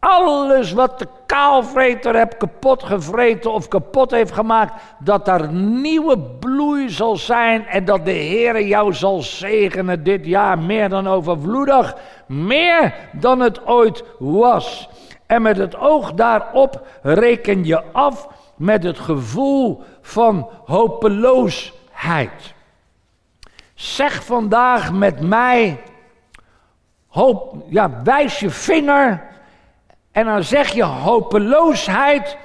alles 0.00 0.72
wat 0.72 0.98
de 0.98 1.08
kaalvreter 1.26 2.14
hebt 2.16 2.36
kapot 2.36 2.82
gevreten 2.82 3.52
of 3.52 3.68
kapot 3.68 4.10
heeft 4.10 4.32
gemaakt, 4.32 4.82
dat 4.98 5.28
er 5.28 5.52
nieuwe 5.52 6.18
bloei 6.18 6.90
zal 6.90 7.16
zijn 7.16 7.66
en 7.66 7.84
dat 7.84 8.04
de 8.04 8.10
Heer 8.10 8.62
jou 8.62 8.92
zal 8.92 9.22
zegenen 9.22 10.04
dit 10.04 10.26
jaar 10.26 10.58
meer 10.58 10.88
dan 10.88 11.08
overvloedig, 11.08 11.96
meer 12.26 12.94
dan 13.12 13.40
het 13.40 13.66
ooit 13.66 14.04
was. 14.18 14.88
En 15.26 15.42
met 15.42 15.56
het 15.56 15.76
oog 15.76 16.12
daarop 16.12 16.86
reken 17.02 17.64
je 17.64 17.82
af 17.92 18.28
met 18.56 18.82
het 18.82 18.98
gevoel 18.98 19.82
van 20.00 20.48
hopeloosheid. 20.64 22.54
Zeg 23.74 24.24
vandaag 24.24 24.92
met 24.92 25.20
mij, 25.20 25.80
hoop, 27.06 27.54
ja, 27.68 28.02
wijs 28.04 28.40
je 28.40 28.50
vinger 28.50 29.28
en 30.20 30.26
dan 30.26 30.44
zeg 30.44 30.68
je 30.68 30.82
hopeloosheid, 30.82 32.36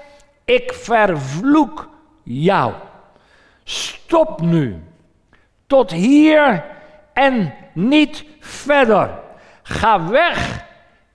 ik 0.46 0.74
vervloek 0.74 1.90
jou. 2.24 2.74
Stop 3.64 4.42
nu. 4.42 4.84
Tot 5.68 5.92
hier 5.92 6.64
en 7.14 7.54
niet 7.74 8.26
verder. 8.40 9.10
Ga 9.64 10.10
weg 10.10 10.66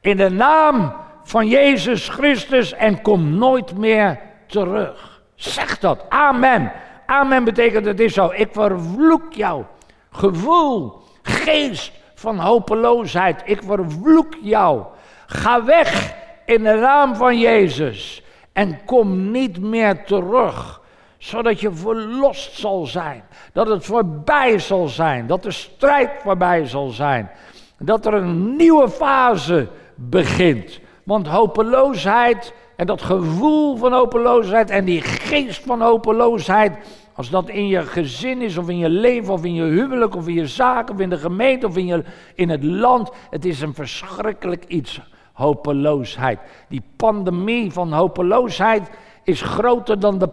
in 0.01 0.17
de 0.17 0.31
naam 0.31 0.93
van 1.23 1.49
Jezus 1.49 2.09
Christus 2.09 2.73
en 2.73 3.03
kom 3.03 3.39
nooit 3.39 3.77
meer 3.77 4.21
terug. 4.47 5.23
Zeg 5.35 5.79
dat. 5.79 6.05
Amen. 6.09 6.73
Amen 7.07 7.45
betekent 7.45 7.87
het 7.87 8.01
is 8.01 8.15
zo. 8.15 8.31
Ik 8.35 8.49
vervloek 8.53 9.33
jou. 9.33 9.65
Gevoel, 10.11 11.03
geest 11.23 11.93
van 12.15 12.39
hopeloosheid. 12.39 13.43
Ik 13.45 13.63
vervloek 13.63 14.35
jou. 14.41 14.83
Ga 15.27 15.65
weg 15.65 16.19
in 16.51 16.63
de 16.63 16.75
naam 16.75 17.15
van 17.15 17.39
Jezus. 17.39 18.23
En 18.53 18.85
kom 18.85 19.31
niet 19.31 19.61
meer 19.61 20.05
terug, 20.05 20.81
zodat 21.19 21.61
je 21.61 21.73
verlost 21.73 22.59
zal 22.59 22.87
zijn. 22.87 23.23
Dat 23.53 23.67
het 23.67 23.85
voorbij 23.85 24.59
zal 24.59 24.89
zijn, 24.89 25.27
dat 25.27 25.43
de 25.43 25.51
strijd 25.51 26.11
voorbij 26.23 26.67
zal 26.67 26.89
zijn. 26.89 27.31
Dat 27.79 28.07
er 28.07 28.15
een 28.15 28.57
nieuwe 28.57 28.89
fase 28.89 29.69
begint. 29.95 30.81
Want 31.05 31.27
hopeloosheid 31.27 32.53
en 32.77 32.87
dat 32.87 33.03
gevoel 33.03 33.77
van 33.77 33.93
hopeloosheid 33.93 34.71
en 34.71 34.85
die 34.85 35.01
geest 35.01 35.63
van 35.65 35.81
hopeloosheid, 35.81 36.73
als 37.15 37.31
dat 37.31 37.49
in 37.49 37.67
je 37.67 37.83
gezin 37.83 38.43
is, 38.43 38.57
of 38.57 38.69
in 38.69 38.79
je 38.79 38.89
leven, 38.89 39.33
of 39.33 39.45
in 39.45 39.55
je 39.55 39.63
huwelijk, 39.63 40.17
of 40.17 40.29
in 40.29 40.35
je 40.35 40.47
zaak, 40.47 40.91
of 40.91 40.99
in 40.99 41.11
de 41.11 41.19
gemeente, 41.19 41.67
of 41.67 41.77
in, 41.77 41.87
je, 41.87 42.05
in 42.35 42.49
het 42.49 42.65
land, 42.65 43.11
het 43.31 43.45
is 43.45 43.61
een 43.61 43.75
verschrikkelijk 43.75 44.65
iets 44.65 45.01
hopeloosheid. 45.41 46.39
Die 46.69 46.83
pandemie 46.97 47.73
van 47.73 47.93
hopeloosheid 47.93 48.91
is 49.25 49.43
groter 49.43 50.01
dan 50.01 50.19
de 50.19 50.29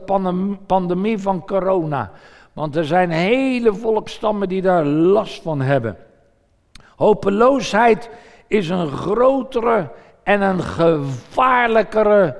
pandemie 0.65 1.17
van 1.17 1.45
corona. 1.45 2.11
Want 2.53 2.75
er 2.75 2.85
zijn 2.85 3.09
hele 3.09 3.73
volkstammen 3.73 4.49
die 4.49 4.61
daar 4.61 4.85
last 4.85 5.41
van 5.41 5.61
hebben. 5.61 5.97
Hopeloosheid 6.95 8.09
is 8.47 8.69
een 8.69 8.87
grotere 8.87 9.89
en 10.23 10.41
een 10.41 10.61
gevaarlijkere 10.61 12.37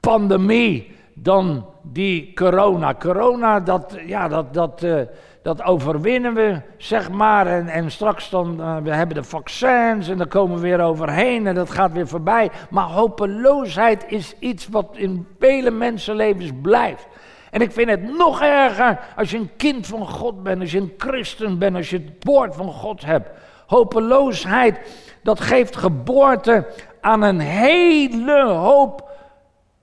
pandemie 0.00 0.96
dan 1.14 1.66
die 1.82 2.34
corona. 2.34 2.94
Corona, 2.94 3.60
dat, 3.60 3.96
ja, 4.06 4.28
dat, 4.28 4.54
dat, 4.54 4.82
uh, 4.82 5.00
dat 5.44 5.62
overwinnen 5.62 6.34
we, 6.34 6.60
zeg 6.76 7.10
maar. 7.10 7.46
En, 7.46 7.68
en 7.68 7.90
straks 7.90 8.30
dan, 8.30 8.60
uh, 8.60 8.76
we 8.76 8.90
hebben 8.90 9.16
de 9.16 9.22
vaccins 9.22 10.08
en 10.08 10.18
dan 10.18 10.28
komen 10.28 10.56
we 10.56 10.62
weer 10.62 10.80
overheen 10.80 11.46
en 11.46 11.54
dat 11.54 11.70
gaat 11.70 11.92
weer 11.92 12.08
voorbij. 12.08 12.50
Maar 12.70 12.84
hopeloosheid 12.84 14.04
is 14.08 14.34
iets 14.38 14.68
wat 14.68 14.88
in 14.92 15.26
vele 15.38 15.70
mensenlevens 15.70 16.50
blijft. 16.62 17.06
En 17.50 17.60
ik 17.60 17.72
vind 17.72 17.90
het 17.90 18.16
nog 18.16 18.42
erger 18.42 18.98
als 19.16 19.30
je 19.30 19.36
een 19.36 19.50
kind 19.56 19.86
van 19.86 20.08
God 20.08 20.42
bent, 20.42 20.60
als 20.60 20.72
je 20.72 20.78
een 20.78 20.94
christen 20.98 21.58
bent, 21.58 21.76
als 21.76 21.90
je 21.90 21.96
het 21.96 22.24
woord 22.24 22.54
van 22.54 22.72
God 22.72 23.04
hebt. 23.04 23.28
Hopeloosheid, 23.66 24.78
dat 25.22 25.40
geeft 25.40 25.76
geboorte 25.76 26.66
aan 27.00 27.22
een 27.22 27.40
hele 27.40 28.44
hoop 28.44 29.10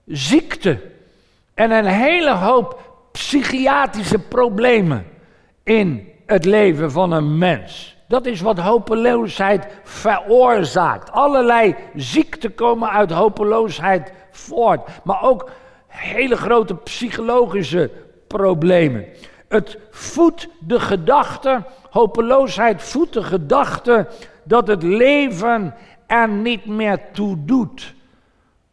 ziekte. 0.06 0.82
En 1.54 1.72
een 1.72 1.86
hele 1.86 2.32
hoop 2.32 2.80
psychiatrische 3.12 4.20
problemen 4.20 5.06
in 5.64 6.08
het 6.26 6.46
leven 6.46 6.92
van 6.92 7.12
een 7.12 7.38
mens. 7.38 7.98
Dat 8.08 8.26
is 8.26 8.42
wat 8.42 8.60
hopeloosheid 8.60 9.68
veroorzaakt. 9.84 11.12
Allerlei 11.12 11.76
ziekten 11.96 12.56
komen 12.56 12.90
uit 12.90 13.12
hopeloosheid 13.12 14.14
voort. 14.32 14.90
Maar 15.04 15.24
ook 15.24 15.50
hele 15.88 16.38
grote 16.38 16.76
psychologische 16.76 17.92
problemen. 18.28 19.06
Het 19.48 19.78
voedt 19.90 20.48
de 20.60 20.80
gedachte, 20.80 21.64
hopeloosheid 21.90 22.82
voedt 22.82 23.14
de 23.14 23.24
gedachte 23.24 24.08
dat 24.44 24.68
het 24.68 24.84
leven 24.84 25.74
er 26.08 26.30
niet 26.30 26.66
meer 26.66 27.00
toe 27.12 27.38
doet. 27.46 27.94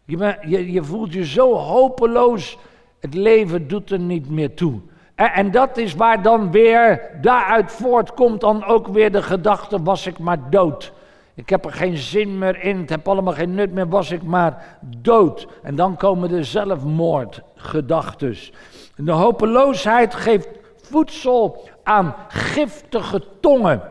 Je, 0.05 0.37
je, 0.47 0.73
je 0.73 0.85
voelt 0.85 1.13
je 1.13 1.25
zo 1.25 1.55
hopeloos, 1.55 2.59
het 3.01 3.15
leven 3.15 3.69
doet 3.69 3.91
er 3.91 3.99
niet 3.99 4.31
meer 4.31 4.55
toe. 4.55 4.81
En, 5.19 5.51
dat 5.51 5.77
is 5.77 5.95
waar 5.95 6.23
dan 6.23 6.51
weer 6.51 7.11
daaruit 7.21 7.73
voortkomt 7.73 8.41
dan 8.41 8.65
ook 8.65 8.87
weer 8.87 9.13
de 9.13 9.23
gedachte, 9.23 9.83
was 9.83 10.07
ik 10.07 10.19
maar 10.19 10.51
dood. 10.51 10.93
Ik 11.35 11.51
heb 11.51 11.65
er 11.65 11.73
geen 11.73 11.97
zin 11.97 12.39
meer 12.39 12.63
in, 12.63 12.81
het 12.81 12.91
heb 12.91 13.09
allemaal 13.09 13.33
geen 13.33 13.55
nut 13.55 13.73
meer, 13.73 13.89
was 13.89 14.11
ik 14.11 14.23
maar 14.23 14.79
dood. 14.81 15.47
En 15.63 15.75
dan 15.75 15.97
komen 15.97 16.29
de 16.29 16.45
zelfmoordgedachtes. 16.45 18.53
De 18.97 19.13
hopeloosheid 19.13 20.15
geeft 20.15 20.49
voedsel 20.83 21.69
aan 21.83 22.15
giftige 22.29 23.23
tongen. 23.41 23.83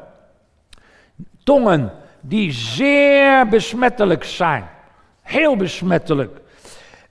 Tongen 1.43 1.91
die 2.21 2.51
zeer 2.51 3.47
besmettelijk 3.47 4.23
zijn. 4.23 4.69
Heel 5.21 5.55
besmettelijk. 5.55 6.39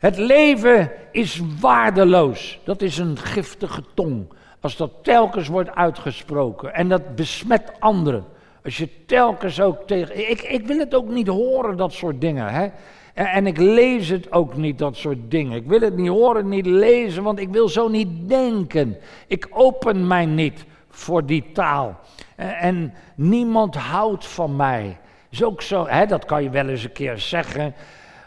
Het 0.07 0.19
leven 0.19 0.90
is 1.11 1.42
waardeloos. 1.61 2.59
Dat 2.64 2.83
is 2.83 2.99
een 2.99 3.19
giftige 3.19 3.83
tong. 3.95 4.27
Als 4.61 4.77
dat 4.77 4.90
telkens 5.03 5.49
wordt 5.49 5.75
uitgesproken 5.75 6.75
en 6.75 6.88
dat 6.88 7.14
besmet 7.14 7.73
anderen. 7.79 8.25
Als 8.64 8.77
je 8.77 8.88
telkens 9.07 9.61
ook 9.61 9.87
tegen. 9.87 10.31
Ik, 10.31 10.42
ik 10.42 10.66
wil 10.66 10.79
het 10.79 10.95
ook 10.95 11.09
niet 11.09 11.27
horen, 11.27 11.77
dat 11.77 11.92
soort 11.92 12.21
dingen. 12.21 12.49
Hè? 12.49 12.69
En, 13.14 13.47
ik 13.47 13.59
lees 13.59 14.09
het 14.09 14.33
ook 14.33 14.57
niet, 14.57 14.79
dat 14.79 14.97
soort 14.97 15.31
dingen. 15.31 15.57
Ik 15.57 15.66
wil 15.66 15.81
het 15.81 15.97
niet 15.97 16.09
horen, 16.09 16.49
niet 16.49 16.66
lezen, 16.66 17.23
want 17.23 17.38
ik 17.38 17.49
wil 17.49 17.69
zo 17.69 17.88
niet 17.88 18.29
denken. 18.29 18.97
Ik 19.27 19.49
open 19.51 20.07
mij 20.07 20.27
niet 20.27 20.64
voor 20.88 21.27
die 21.27 21.45
taal. 21.53 22.01
En, 22.37 22.55
en 22.57 22.95
niemand 23.14 23.75
houdt 23.75 24.27
van 24.27 24.57
mij. 24.57 24.99
Is 25.31 25.45
ook 25.45 25.62
zo, 25.62 25.87
hè, 25.87 26.07
dat 26.07 26.25
kan 26.25 26.42
je 26.42 26.51
wel 26.51 26.69
eens 26.69 26.85
een 26.85 26.92
keer 26.92 27.19
zeggen. 27.19 27.75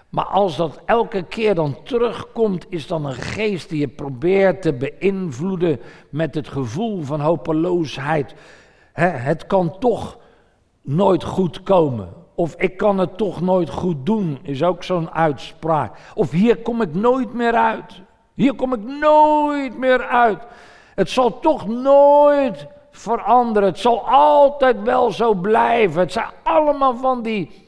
Maar 0.10 0.26
als 0.26 0.56
dat 0.56 0.80
elke 0.86 1.24
keer 1.24 1.56
dan 1.56 1.84
terugkomt, 1.84 2.65
is 2.69 2.88
dan 2.88 3.06
een 3.06 3.13
geest 3.13 3.69
die 3.69 3.80
je 3.80 3.88
probeert 3.88 4.62
te 4.62 4.74
beïnvloeden 4.74 5.80
met 6.10 6.36
het 6.36 6.48
gevoel 6.48 7.04
van 7.04 7.19
hopeloosheid. 7.19 8.34
het 8.93 9.48
kan 9.48 9.80
toch 9.80 10.17
nooit 10.82 11.24
goed 11.24 11.63
komen. 11.63 12.10
Of 12.36 12.56
ik 12.56 12.78
kan 12.78 12.98
het 12.98 13.17
toch 13.17 13.41
nooit 13.41 13.69
goed 13.69 14.06
doen, 14.06 14.39
is 14.41 14.63
ook 14.63 14.84
zo'n 14.84 15.12
uitspraak. 15.12 15.98
Of 16.15 16.32
hier 16.32 16.58
kom 16.58 16.82
ik 16.82 16.93
nooit 16.93 17.34
meer 17.34 17.54
uit. 17.54 18.02
Hier 18.34 18.54
kom 18.54 18.74
ik 18.74 18.84
nooit 18.84 19.78
meer 19.78 20.06
uit. 20.06 20.43
Het 20.95 21.10
zal 21.10 21.39
toch 21.39 21.67
nooit 21.67 22.67
veranderen. 22.91 23.69
Het 23.69 23.80
zal 23.80 24.10
altijd 24.10 24.82
wel 24.82 25.12
zo 25.12 25.34
blijven. 25.34 26.02
Het 26.02 26.12
zijn 26.12 26.30
allemaal 26.43 26.95
van 26.95 27.22
die 27.22 27.67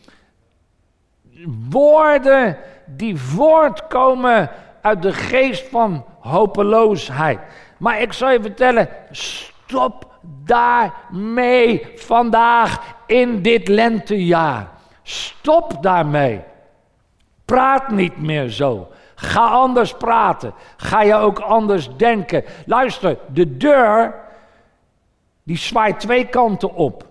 woorden 1.69 2.58
die 2.86 3.17
voortkomen 3.17 4.49
uit 4.82 5.01
de 5.01 5.13
geest 5.13 5.67
van 5.67 6.06
hopeloosheid. 6.19 7.39
Maar 7.77 8.01
ik 8.01 8.13
zal 8.13 8.30
je 8.30 8.41
vertellen, 8.41 8.89
stop 9.12 10.12
daarmee 10.43 11.88
vandaag 11.95 12.95
in 13.06 13.41
dit 13.41 13.67
lentejaar. 13.67 14.69
Stop 15.04 15.84
daarmee. 15.84 16.41
Praat 17.45 17.89
niet 17.89 18.21
meer 18.21 18.49
zo. 18.49 18.88
Ga 19.15 19.47
anders 19.47 19.93
praten. 19.93 20.54
Ga 20.77 21.01
je 21.01 21.15
ook 21.15 21.39
anders 21.39 21.95
denken. 21.97 22.43
Luister, 22.65 23.17
de 23.27 23.58
deur 23.58 24.15
die 25.43 25.58
zwaait 25.58 25.99
twee 25.99 26.25
kanten 26.25 26.73
op. 26.73 27.08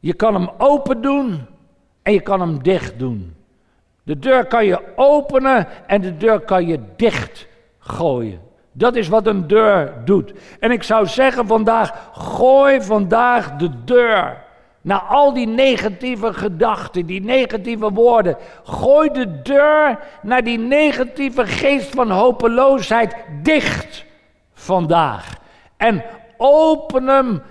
Je 0.00 0.14
kan 0.14 0.34
hem 0.34 0.50
open 0.58 1.02
doen 1.02 1.46
en 2.06 2.12
je 2.12 2.20
kan 2.20 2.40
hem 2.40 2.62
dicht 2.62 2.98
doen. 2.98 3.34
De 4.02 4.18
deur 4.18 4.46
kan 4.46 4.66
je 4.66 4.80
openen 4.96 5.66
en 5.86 6.00
de 6.00 6.16
deur 6.16 6.40
kan 6.40 6.66
je 6.66 6.80
dicht 6.96 7.46
gooien. 7.78 8.40
Dat 8.72 8.96
is 8.96 9.08
wat 9.08 9.26
een 9.26 9.46
deur 9.46 9.92
doet. 10.04 10.32
En 10.60 10.70
ik 10.70 10.82
zou 10.82 11.06
zeggen 11.06 11.46
vandaag, 11.46 12.10
gooi 12.12 12.82
vandaag 12.82 13.56
de 13.56 13.70
deur 13.84 14.44
naar 14.80 15.00
al 15.00 15.32
die 15.32 15.46
negatieve 15.46 16.32
gedachten, 16.32 17.06
die 17.06 17.22
negatieve 17.22 17.92
woorden. 17.92 18.36
Gooi 18.64 19.10
de 19.10 19.42
deur 19.42 19.98
naar 20.22 20.44
die 20.44 20.58
negatieve 20.58 21.46
geest 21.46 21.94
van 21.94 22.10
hopeloosheid 22.10 23.16
dicht 23.42 24.04
vandaag. 24.54 25.38
En 25.76 26.04
open 26.36 27.06
hem 27.06 27.42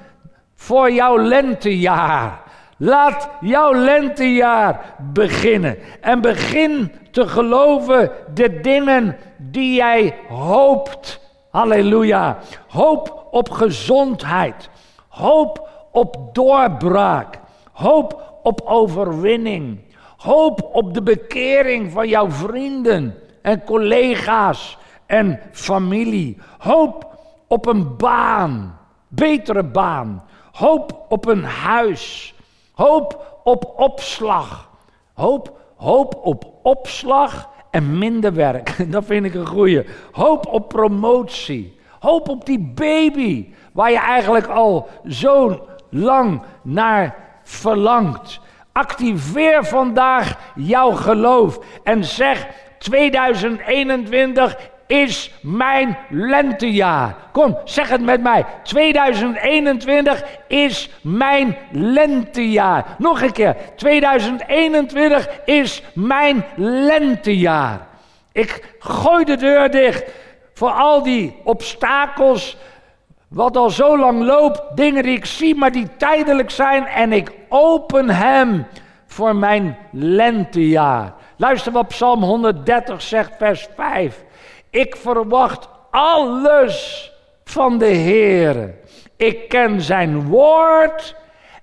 voor 0.53 0.91
jouw 0.91 1.17
lentejaar. 1.17 2.44
Laat 2.77 3.29
jouw 3.41 3.73
lentejaar 3.73 4.95
beginnen. 5.13 5.77
En 6.01 6.21
begin 6.21 6.91
te 7.11 7.27
geloven 7.27 8.11
de 8.33 8.59
dingen 8.59 9.17
die 9.38 9.75
jij 9.75 10.15
hoopt. 10.27 11.19
Halleluja. 11.49 12.38
Hoop 12.67 13.27
op 13.31 13.49
gezondheid. 13.49 14.69
Hoop 15.07 15.69
op 15.91 16.29
doorbraak. 16.33 17.39
Hoop 17.71 18.39
op 18.43 18.61
overwinning. 18.61 19.79
Hoop 20.17 20.69
op 20.73 20.93
de 20.93 21.01
bekering 21.01 21.91
van 21.91 22.07
jouw 22.07 22.31
vrienden 22.31 23.15
en 23.41 23.63
collega's 23.63 24.77
en 25.05 25.39
familie. 25.51 26.38
Hoop 26.57 27.17
op 27.47 27.65
een 27.65 27.97
baan, 27.97 28.79
betere 29.07 29.63
baan. 29.63 30.23
Hoop 30.51 31.05
op 31.09 31.25
een 31.25 31.43
huis. 31.43 32.34
Hoop 32.75 33.39
op 33.43 33.73
opslag. 33.77 34.69
Hoop, 35.13 35.57
hoop 35.75 36.19
op 36.23 36.45
opslag 36.63 37.49
en 37.71 37.97
minder 37.97 38.33
werk. 38.33 38.75
Dat 38.91 39.05
vind 39.05 39.25
ik 39.25 39.33
een 39.33 39.47
goeie. 39.47 39.85
Hoop 40.11 40.47
op 40.47 40.69
promotie. 40.69 41.79
Hoop 41.99 42.29
op 42.29 42.45
die 42.45 42.71
baby 42.75 43.53
waar 43.73 43.91
je 43.91 43.99
eigenlijk 43.99 44.47
al 44.47 44.88
zo 45.07 45.67
lang 45.89 46.41
naar 46.61 47.15
verlangt. 47.43 48.39
Activeer 48.71 49.65
vandaag 49.65 50.38
jouw 50.55 50.91
geloof 50.91 51.59
en 51.83 52.03
zeg 52.03 52.47
2021 52.77 54.57
is 54.87 55.31
mijn 55.41 55.97
lentejaar. 56.09 57.15
Kom, 57.31 57.57
zeg 57.63 57.89
het 57.89 58.01
met 58.01 58.21
mij. 58.21 58.45
2021 58.63 60.23
is 60.47 60.89
mijn 61.01 61.57
lentejaar. 61.71 62.85
Nog 62.97 63.21
een 63.21 63.31
keer. 63.31 63.55
2021 63.75 65.27
is 65.45 65.83
mijn 65.93 66.45
lentejaar. 66.55 67.87
Ik 68.31 68.75
gooi 68.79 69.25
de 69.25 69.35
deur 69.35 69.71
dicht 69.71 70.03
voor 70.53 70.71
al 70.71 71.03
die 71.03 71.35
obstakels. 71.43 72.57
Wat 73.27 73.57
al 73.57 73.69
zo 73.69 73.97
lang 73.97 74.23
loopt, 74.23 74.61
dingen 74.75 75.03
die 75.03 75.17
ik 75.17 75.25
zie, 75.25 75.55
maar 75.55 75.71
die 75.71 75.87
tijdelijk 75.97 76.49
zijn. 76.49 76.85
En 76.85 77.13
ik 77.13 77.31
open 77.49 78.09
hem 78.09 78.65
voor 79.05 79.35
mijn 79.35 79.77
lentejaar. 79.91 81.13
Luister 81.37 81.71
wat 81.71 81.87
Psalm 81.87 82.23
130 82.23 83.01
zegt, 83.01 83.31
vers 83.37 83.67
5. 83.75 84.24
Ik 84.75 84.95
verwacht 84.95 85.67
alles 85.89 87.11
van 87.43 87.77
de 87.77 87.85
Heer. 87.85 88.75
Ik 89.15 89.49
ken 89.49 89.81
zijn 89.81 90.27
woord 90.27 91.15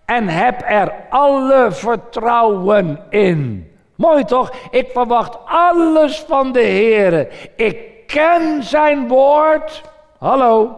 en 0.04 0.28
heb 0.28 0.62
er 0.66 0.94
alle 1.10 1.66
vertrouwen 1.70 3.06
in. 3.10 3.70
Mooi 3.94 4.24
toch? 4.24 4.52
Ik 4.70 4.90
verwacht 4.92 5.38
alles 5.44 6.24
van 6.28 6.52
de 6.52 6.60
Heer. 6.60 7.28
Ik 7.56 8.06
ken 8.06 8.62
zijn 8.62 9.08
woord. 9.08 9.82
Hallo. 10.18 10.76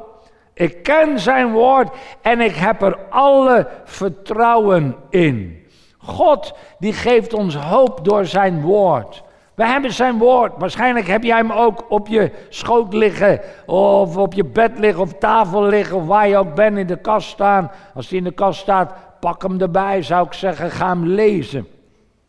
Ik 0.54 0.82
ken 0.82 1.20
zijn 1.20 1.52
woord 1.52 1.88
en 2.22 2.40
ik 2.40 2.54
heb 2.54 2.82
er 2.82 2.98
alle 3.10 3.68
vertrouwen 3.84 4.96
in. 5.10 5.66
God 5.98 6.54
die 6.78 6.92
geeft 6.92 7.32
ons 7.32 7.54
hoop 7.56 8.04
door 8.04 8.24
zijn 8.24 8.60
woord. 8.60 9.23
We 9.54 9.66
hebben 9.66 9.92
zijn 9.92 10.18
woord. 10.18 10.52
Waarschijnlijk 10.58 11.06
heb 11.06 11.22
jij 11.22 11.36
hem 11.36 11.52
ook 11.52 11.84
op 11.88 12.08
je 12.08 12.30
schoot 12.48 12.92
liggen. 12.92 13.40
Of 13.66 14.16
op 14.16 14.34
je 14.34 14.44
bed 14.44 14.78
liggen. 14.78 15.02
Of 15.02 15.12
tafel 15.12 15.62
liggen. 15.62 15.96
Of 15.96 16.06
waar 16.06 16.28
je 16.28 16.36
ook 16.36 16.54
bent 16.54 16.78
in 16.78 16.86
de 16.86 16.96
kast 16.96 17.28
staan. 17.28 17.70
Als 17.94 18.08
hij 18.08 18.18
in 18.18 18.24
de 18.24 18.32
kast 18.32 18.60
staat, 18.60 18.92
pak 19.20 19.42
hem 19.42 19.60
erbij. 19.60 20.02
Zou 20.02 20.26
ik 20.26 20.32
zeggen, 20.32 20.70
ga 20.70 20.88
hem 20.88 21.06
lezen. 21.06 21.68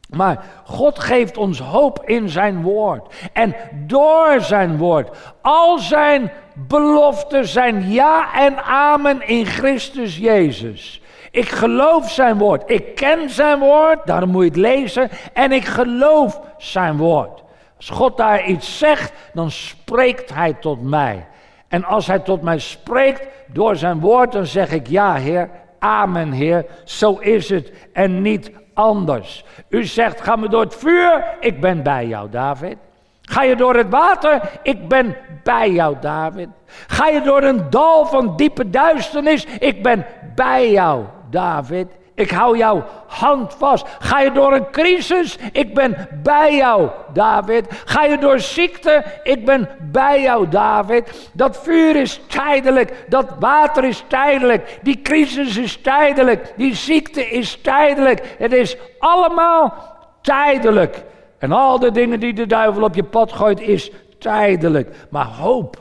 Maar 0.10 0.44
God 0.64 1.00
geeft 1.00 1.38
ons 1.38 1.60
hoop 1.60 2.02
in 2.06 2.30
zijn 2.30 2.62
woord. 2.62 3.14
En 3.34 3.56
door 3.74 4.36
zijn 4.40 4.78
woord. 4.78 5.18
Al 5.42 5.80
zijn 5.80 6.32
beloften 6.54 7.48
zijn 7.48 7.92
ja 7.92 8.34
en 8.34 8.64
amen 8.64 9.28
in 9.28 9.46
Christus 9.46 10.18
Jezus. 10.18 11.02
Ik 11.36 11.50
geloof 11.50 12.12
zijn 12.12 12.38
woord. 12.38 12.63
Ik 12.65 12.95
ken 12.95 13.30
zijn 13.30 13.60
woord, 13.60 14.06
daarom 14.06 14.30
moet 14.30 14.43
je 14.43 14.50
het 14.50 14.58
lezen. 14.58 15.10
En 15.34 15.52
ik 15.52 15.65
geloof 15.65 16.41
zijn 16.58 16.98
woord. 16.98 17.43
Als 17.78 17.89
God 17.89 18.17
daar 18.17 18.45
iets 18.45 18.78
zegt, 18.78 19.13
dan 19.34 19.52
spreekt 19.52 20.34
hij 20.34 20.54
tot 20.54 20.82
mij. 20.82 21.26
En 21.67 21.84
als 21.84 22.08
hij 22.08 22.19
tot 22.19 22.41
mij 22.41 22.60
spreekt 22.60 23.28
door 23.48 23.76
zijn 23.76 24.00
woord, 24.00 24.32
dan 24.32 24.45
zeg 24.45 24.71
ik 24.71 24.88
ja, 24.88 25.15
Heer. 25.15 25.50
Amen, 25.80 26.32
Heer. 26.32 26.65
Zo 26.84 27.13
is 27.13 27.50
het 27.50 27.71
en 27.93 28.21
niet 28.21 28.52
anders. 28.74 29.45
U 29.69 29.84
zegt, 29.84 30.21
ga 30.21 30.36
me 30.36 30.50
door 30.50 30.63
het 30.63 30.76
vuur. 30.76 31.24
Ik 31.39 31.62
ben 31.62 31.84
bij 31.84 32.08
jou, 32.08 32.30
David. 32.30 32.78
Ga 33.21 33.43
je 33.43 33.56
door 33.56 33.76
het 33.76 33.89
water? 33.89 34.41
Ik 34.62 34.88
ben 34.88 35.17
bij 35.43 35.71
jou, 35.71 35.95
David. 36.02 36.48
Ga 36.88 37.08
je 37.08 37.21
door 37.21 37.43
een 37.43 37.69
dal 37.69 38.06
van 38.06 38.36
diepe 38.36 38.69
duisternis? 38.69 39.45
Ik 39.45 39.84
ben 39.84 40.06
bij 40.36 40.71
jou, 40.71 41.04
David. 41.30 41.88
Ik 42.16 42.32
hou 42.32 42.58
jouw 42.58 42.84
hand 43.08 43.54
vast. 43.54 43.88
Ga 44.00 44.20
je 44.20 44.32
door 44.32 44.54
een 44.54 44.70
crisis? 44.72 45.38
Ik 45.52 45.74
ben 45.74 46.08
bij 46.24 46.56
jou, 46.56 46.90
David. 47.14 47.66
Ga 47.86 48.04
je 48.04 48.18
door 48.18 48.40
ziekte? 48.40 49.04
Ik 49.24 49.46
ben 49.46 49.70
bij 49.92 50.22
jou, 50.22 50.48
David. 50.48 51.30
Dat 51.34 51.58
vuur 51.64 51.96
is 51.96 52.22
tijdelijk. 52.28 53.06
Dat 53.10 53.36
water 53.40 53.84
is 53.84 54.04
tijdelijk. 54.08 54.80
Die 54.82 55.02
crisis 55.02 55.58
is 55.58 55.82
tijdelijk. 55.82 56.54
Die 56.56 56.76
ziekte 56.76 57.30
is 57.30 57.62
tijdelijk. 57.62 58.36
Het 58.38 58.54
is 58.54 58.78
allemaal 59.00 59.74
tijdelijk. 60.22 61.04
En 61.38 61.52
al 61.52 61.80
de 61.80 61.92
dingen 61.92 62.20
die 62.20 62.34
de 62.34 62.46
duivel 62.48 62.84
op 62.84 62.96
je 62.96 63.04
pad 63.04 63.32
gooit, 63.32 63.62
is 63.62 63.92
tijdelijk. 64.18 64.96
Maar 65.10 65.26
hoop, 65.26 65.78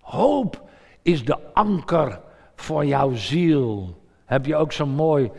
hoop 0.00 0.60
is 1.02 1.24
de 1.24 1.38
anker 1.52 2.20
voor 2.56 2.84
jouw 2.84 3.14
ziel. 3.14 4.00
Heb 4.32 4.46
je 4.46 4.56
ook 4.56 4.72
zo'n 4.72 4.94
mooi 4.94 5.30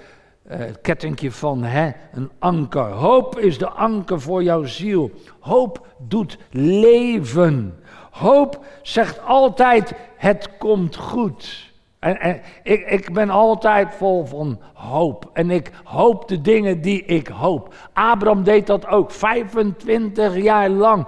uh, 0.51 0.58
kettingje 0.82 1.32
van 1.32 1.63
hè? 1.63 1.91
een 2.12 2.32
anker. 2.39 2.84
Hoop 2.84 3.39
is 3.39 3.58
de 3.58 3.69
anker 3.69 4.21
voor 4.21 4.43
jouw 4.43 4.63
ziel. 4.63 5.12
Hoop 5.39 5.88
doet 5.97 6.38
leven. 6.51 7.79
Hoop 8.12 8.65
zegt 8.82 9.25
altijd: 9.25 9.93
het 10.15 10.49
komt 10.58 10.95
goed. 10.95 11.71
En, 11.99 12.19
en 12.19 12.41
ik, 12.63 12.89
ik 12.89 13.13
ben 13.13 13.29
altijd 13.29 13.95
vol 13.95 14.25
van 14.25 14.60
hoop. 14.73 15.29
En 15.34 15.51
ik 15.51 15.71
hoop 15.84 16.27
de 16.27 16.41
dingen 16.41 16.82
die 16.82 17.06
ik 17.06 17.27
hoop. 17.27 17.73
Abraham 17.93 18.43
deed 18.43 18.67
dat 18.67 18.88
ook 18.88 19.12
25 19.12 20.38
jaar 20.38 20.69
lang. 20.69 21.08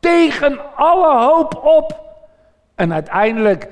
Tegen 0.00 0.76
alle 0.76 1.26
hoop 1.26 1.56
op. 1.64 2.00
En 2.74 2.92
uiteindelijk 2.92 3.68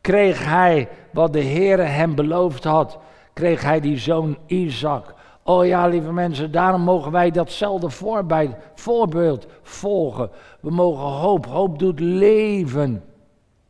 kreeg 0.00 0.44
hij 0.44 0.88
wat 1.14 1.32
de 1.32 1.40
Heer 1.40 1.88
hem 1.88 2.14
beloofd 2.14 2.64
had. 2.64 2.98
Kreeg 3.32 3.62
hij 3.62 3.80
die 3.80 3.98
zoon 3.98 4.38
Isaac. 4.46 5.14
Oh 5.42 5.66
ja, 5.66 5.86
lieve 5.86 6.12
mensen, 6.12 6.50
daarom 6.50 6.80
mogen 6.80 7.12
wij 7.12 7.30
datzelfde 7.30 7.90
voorbeeld 8.74 9.46
volgen. 9.62 10.30
We 10.60 10.70
mogen 10.70 11.04
hoop. 11.04 11.46
Hoop 11.46 11.78
doet 11.78 12.00
leven. 12.00 13.04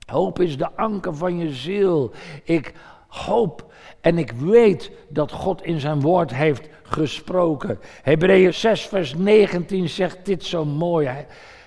Hoop 0.07 0.41
is 0.41 0.57
de 0.57 0.69
anker 0.77 1.15
van 1.17 1.39
je 1.39 1.53
ziel. 1.53 2.11
Ik 2.45 2.75
hoop 3.09 3.73
en 4.01 4.19
ik 4.19 4.33
weet 4.33 4.91
dat 5.09 5.33
God 5.33 5.63
in 5.63 5.81
zijn 5.81 6.01
woord 6.01 6.35
heeft 6.35 6.69
gesproken. 6.83 7.79
Hebreeën 8.03 8.55
6, 8.55 8.87
vers 8.87 9.15
19 9.15 9.89
zegt 9.89 10.27
dit 10.27 10.45
zo 10.45 10.65
mooi. 10.65 11.11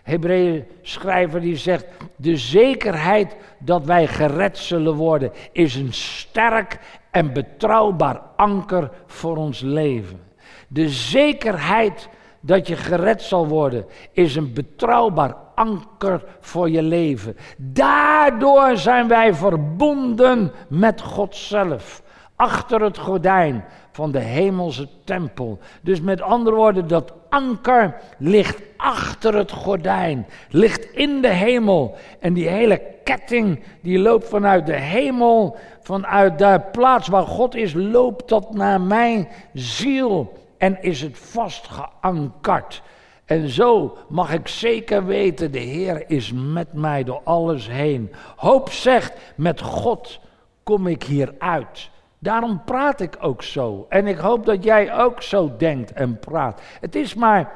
Hebreeën 0.08 0.66
schrijver 0.82 1.42
die 1.42 1.56
zegt: 1.56 1.86
De 2.16 2.38
zekerheid 2.38 3.36
dat 3.60 3.86
wij 3.86 4.08
gered 4.08 4.58
zullen 4.58 4.94
worden 4.94 5.32
is 5.52 5.76
een 5.76 5.94
sterk 5.94 6.80
en 7.12 7.34
betrouwbaar 7.34 8.22
anker 8.36 8.92
voor 9.06 9.38
ons 9.38 9.62
leven. 9.62 10.20
De 10.68 10.90
zekerheid 10.90 12.10
dat 12.40 12.68
je 12.68 12.76
gered 12.76 13.22
zal 13.22 13.48
worden 13.48 13.86
is 14.12 14.36
een 14.36 14.54
betrouwbaar 14.54 15.36
anker 15.56 16.24
voor 16.40 16.70
je 16.70 16.82
leven. 16.82 17.38
Daardoor 17.58 18.78
zijn 18.78 19.08
wij 19.08 19.34
verbonden 19.34 20.52
met 20.70 21.02
God 21.02 21.36
zelf. 21.36 22.04
Achter 22.36 22.82
het 22.82 22.98
gordijn 22.98 23.66
van 23.98 24.12
de 24.12 24.20
hemelse 24.20 24.88
tempel. 25.04 25.60
Dus 25.82 26.02
met 26.02 26.22
andere 26.22 26.56
woorden, 26.56 26.88
dat 26.88 27.14
anker 27.30 27.96
ligt 28.18 28.62
achter 28.78 29.36
het 29.36 29.52
gordijn, 29.52 30.28
ligt 30.50 30.92
in 30.92 31.22
de 31.22 31.28
hemel. 31.28 31.96
En 32.20 32.34
die 32.34 32.48
hele 32.48 32.82
ketting 33.04 33.64
die 33.82 34.00
loopt 34.00 34.28
vanuit 34.28 34.66
de 34.66 34.76
hemel, 34.76 35.58
vanuit 35.82 36.40
de 36.40 36.62
plaats 36.72 37.08
waar 37.08 37.26
God 37.26 37.56
is, 37.56 37.74
loopt 37.74 38.30
dat 38.30 38.54
naar 38.54 38.82
mijn 38.82 39.28
ziel 39.54 40.34
en 40.58 40.82
is 40.82 41.02
het 41.02 41.18
vast 41.18 41.68
geankerd. 41.68 42.82
En 43.26 43.50
zo 43.50 43.98
mag 44.10 44.34
ik 44.34 44.48
zeker 44.48 45.06
weten, 45.06 45.52
de 45.52 45.60
Heer 45.60 46.10
is 46.10 46.32
met 46.34 46.74
mij 46.74 47.04
door 47.04 47.22
alles 47.24 47.70
heen. 47.70 48.12
Hoop 48.36 48.70
zegt, 48.70 49.14
met 49.36 49.62
God 49.62 50.20
kom 50.64 50.88
ik 50.88 51.04
hier 51.04 51.34
uit. 51.40 51.90
Daarom 52.20 52.62
praat 52.66 53.02
ik 53.02 53.18
ook 53.20 53.44
zo. 53.44 53.86
En 53.90 54.08
ik 54.08 54.18
hoop 54.18 54.46
dat 54.46 54.64
jij 54.64 55.00
ook 55.00 55.22
zo 55.22 55.52
denkt 55.58 55.94
en 55.94 56.20
praat. 56.20 56.62
Het 56.80 56.96
is 56.96 57.14
maar 57.14 57.52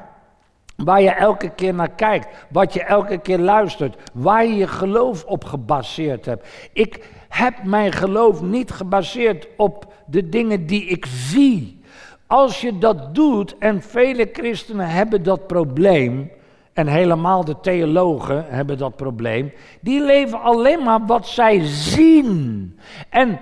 waar 0.76 1.02
je 1.02 1.10
elke 1.10 1.50
keer 1.50 1.74
naar 1.74 1.90
kijkt, 1.90 2.46
wat 2.50 2.72
je 2.72 2.82
elke 2.82 3.18
keer 3.18 3.38
luistert, 3.38 3.96
waar 4.12 4.46
je 4.46 4.54
je 4.54 4.66
geloof 4.66 5.24
op 5.24 5.44
gebaseerd 5.44 6.24
hebt. 6.24 6.48
Ik 6.72 7.08
heb 7.28 7.64
mijn 7.64 7.92
geloof 7.92 8.42
niet 8.42 8.70
gebaseerd 8.70 9.48
op 9.56 9.92
de 10.06 10.28
dingen 10.28 10.66
die 10.66 10.84
ik 10.84 11.06
zie. 11.06 11.80
Als 12.26 12.60
je 12.60 12.78
dat 12.78 13.14
doet, 13.14 13.58
en 13.58 13.82
vele 13.82 14.28
christenen 14.32 14.88
hebben 14.88 15.22
dat 15.22 15.46
probleem, 15.46 16.30
en 16.72 16.86
helemaal 16.86 17.44
de 17.44 17.60
theologen 17.60 18.44
hebben 18.48 18.78
dat 18.78 18.96
probleem, 18.96 19.52
die 19.80 20.04
leven 20.04 20.40
alleen 20.40 20.82
maar 20.82 21.06
wat 21.06 21.26
zij 21.26 21.60
zien. 21.64 22.78
En 23.08 23.40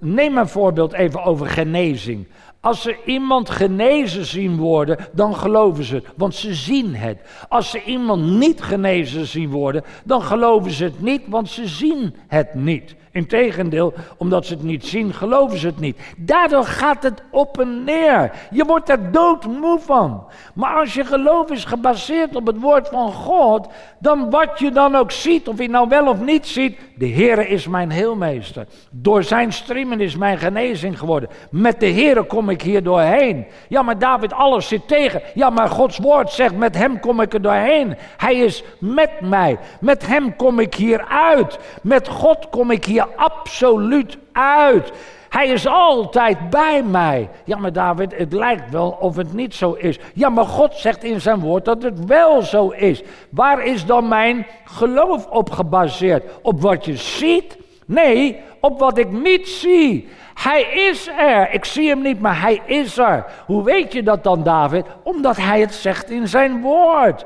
neem 0.00 0.38
een 0.38 0.48
voorbeeld 0.48 0.92
even 0.92 1.24
over 1.24 1.46
genezing. 1.46 2.26
Als 2.60 2.82
ze 2.82 2.96
iemand 3.04 3.50
genezen 3.50 4.24
zien 4.24 4.56
worden, 4.56 4.98
dan 5.12 5.34
geloven 5.36 5.84
ze 5.84 5.94
het, 5.94 6.06
want 6.16 6.34
ze 6.34 6.54
zien 6.54 6.94
het. 6.94 7.18
Als 7.48 7.70
ze 7.70 7.82
iemand 7.84 8.24
niet 8.24 8.62
genezen 8.62 9.26
zien 9.26 9.50
worden, 9.50 9.84
dan 10.04 10.22
geloven 10.22 10.70
ze 10.70 10.84
het 10.84 11.00
niet, 11.00 11.22
want 11.26 11.50
ze 11.50 11.68
zien 11.68 12.14
het 12.26 12.54
niet. 12.54 12.94
Integendeel, 13.14 13.92
omdat 14.16 14.46
ze 14.46 14.54
het 14.54 14.62
niet 14.62 14.86
zien, 14.86 15.12
geloven 15.12 15.58
ze 15.58 15.66
het 15.66 15.80
niet. 15.80 15.98
Daardoor 16.16 16.64
gaat 16.64 17.02
het 17.02 17.22
op 17.30 17.60
en 17.60 17.84
neer. 17.84 18.30
Je 18.50 18.64
wordt 18.64 18.88
er 18.88 19.12
doodmoe 19.12 19.78
van. 19.78 20.24
Maar 20.54 20.74
als 20.74 20.94
je 20.94 21.04
geloof 21.04 21.50
is 21.50 21.64
gebaseerd 21.64 22.36
op 22.36 22.46
het 22.46 22.60
woord 22.60 22.88
van 22.88 23.12
God, 23.12 23.68
dan 23.98 24.30
wat 24.30 24.58
je 24.58 24.70
dan 24.70 24.94
ook 24.94 25.10
ziet, 25.10 25.48
of 25.48 25.58
je 25.58 25.68
nou 25.68 25.88
wel 25.88 26.06
of 26.06 26.20
niet 26.20 26.46
ziet, 26.46 26.78
de 26.96 27.08
Heere 27.08 27.48
is 27.48 27.66
mijn 27.66 27.90
heelmeester. 27.90 28.66
Door 28.90 29.22
zijn 29.22 29.52
streamen 29.52 30.00
is 30.00 30.16
mijn 30.16 30.38
genezing 30.38 30.98
geworden. 30.98 31.28
Met 31.50 31.80
de 31.80 31.90
Heere 31.90 32.24
kom 32.24 32.48
ik 32.48 32.62
hier 32.62 32.82
doorheen. 32.82 33.46
Ja, 33.68 33.82
maar 33.82 33.98
David, 33.98 34.32
alles 34.32 34.68
zit 34.68 34.88
tegen. 34.88 35.22
Ja, 35.34 35.50
maar 35.50 35.68
Gods 35.68 35.98
woord 35.98 36.30
zegt, 36.30 36.56
met 36.56 36.76
hem 36.76 37.00
kom 37.00 37.20
ik 37.20 37.34
er 37.34 37.42
doorheen. 37.42 37.96
Hij 38.16 38.34
is 38.34 38.64
met 38.78 39.10
mij. 39.20 39.58
Met 39.80 40.06
hem 40.06 40.36
kom 40.36 40.58
ik 40.58 40.74
hier 40.74 41.04
uit. 41.08 41.58
Met 41.82 42.08
God 42.08 42.48
kom 42.50 42.70
ik 42.70 42.84
hier 42.84 43.03
absoluut 43.16 44.18
uit. 44.32 44.92
Hij 45.28 45.46
is 45.46 45.66
altijd 45.66 46.50
bij 46.50 46.82
mij. 46.82 47.28
Ja, 47.44 47.56
maar 47.58 47.72
David, 47.72 48.18
het 48.18 48.32
lijkt 48.32 48.70
wel 48.70 48.96
of 49.00 49.16
het 49.16 49.32
niet 49.32 49.54
zo 49.54 49.72
is. 49.72 49.98
Ja, 50.14 50.28
maar 50.28 50.44
God 50.44 50.74
zegt 50.74 51.04
in 51.04 51.20
zijn 51.20 51.40
woord 51.40 51.64
dat 51.64 51.82
het 51.82 52.04
wel 52.04 52.42
zo 52.42 52.68
is. 52.68 53.02
Waar 53.28 53.64
is 53.64 53.86
dan 53.86 54.08
mijn 54.08 54.46
geloof 54.64 55.26
op 55.26 55.50
gebaseerd? 55.50 56.24
Op 56.42 56.60
wat 56.60 56.84
je 56.84 56.96
ziet? 56.96 57.56
Nee, 57.86 58.40
op 58.60 58.78
wat 58.78 58.98
ik 58.98 59.10
niet 59.10 59.48
zie. 59.48 60.08
Hij 60.34 60.62
is 60.62 61.08
er. 61.18 61.52
Ik 61.52 61.64
zie 61.64 61.88
hem 61.88 62.02
niet, 62.02 62.20
maar 62.20 62.40
hij 62.40 62.60
is 62.66 62.98
er. 62.98 63.24
Hoe 63.46 63.64
weet 63.64 63.92
je 63.92 64.02
dat 64.02 64.24
dan, 64.24 64.42
David? 64.42 64.84
Omdat 65.02 65.36
hij 65.36 65.60
het 65.60 65.74
zegt 65.74 66.10
in 66.10 66.28
zijn 66.28 66.60
woord. 66.60 67.24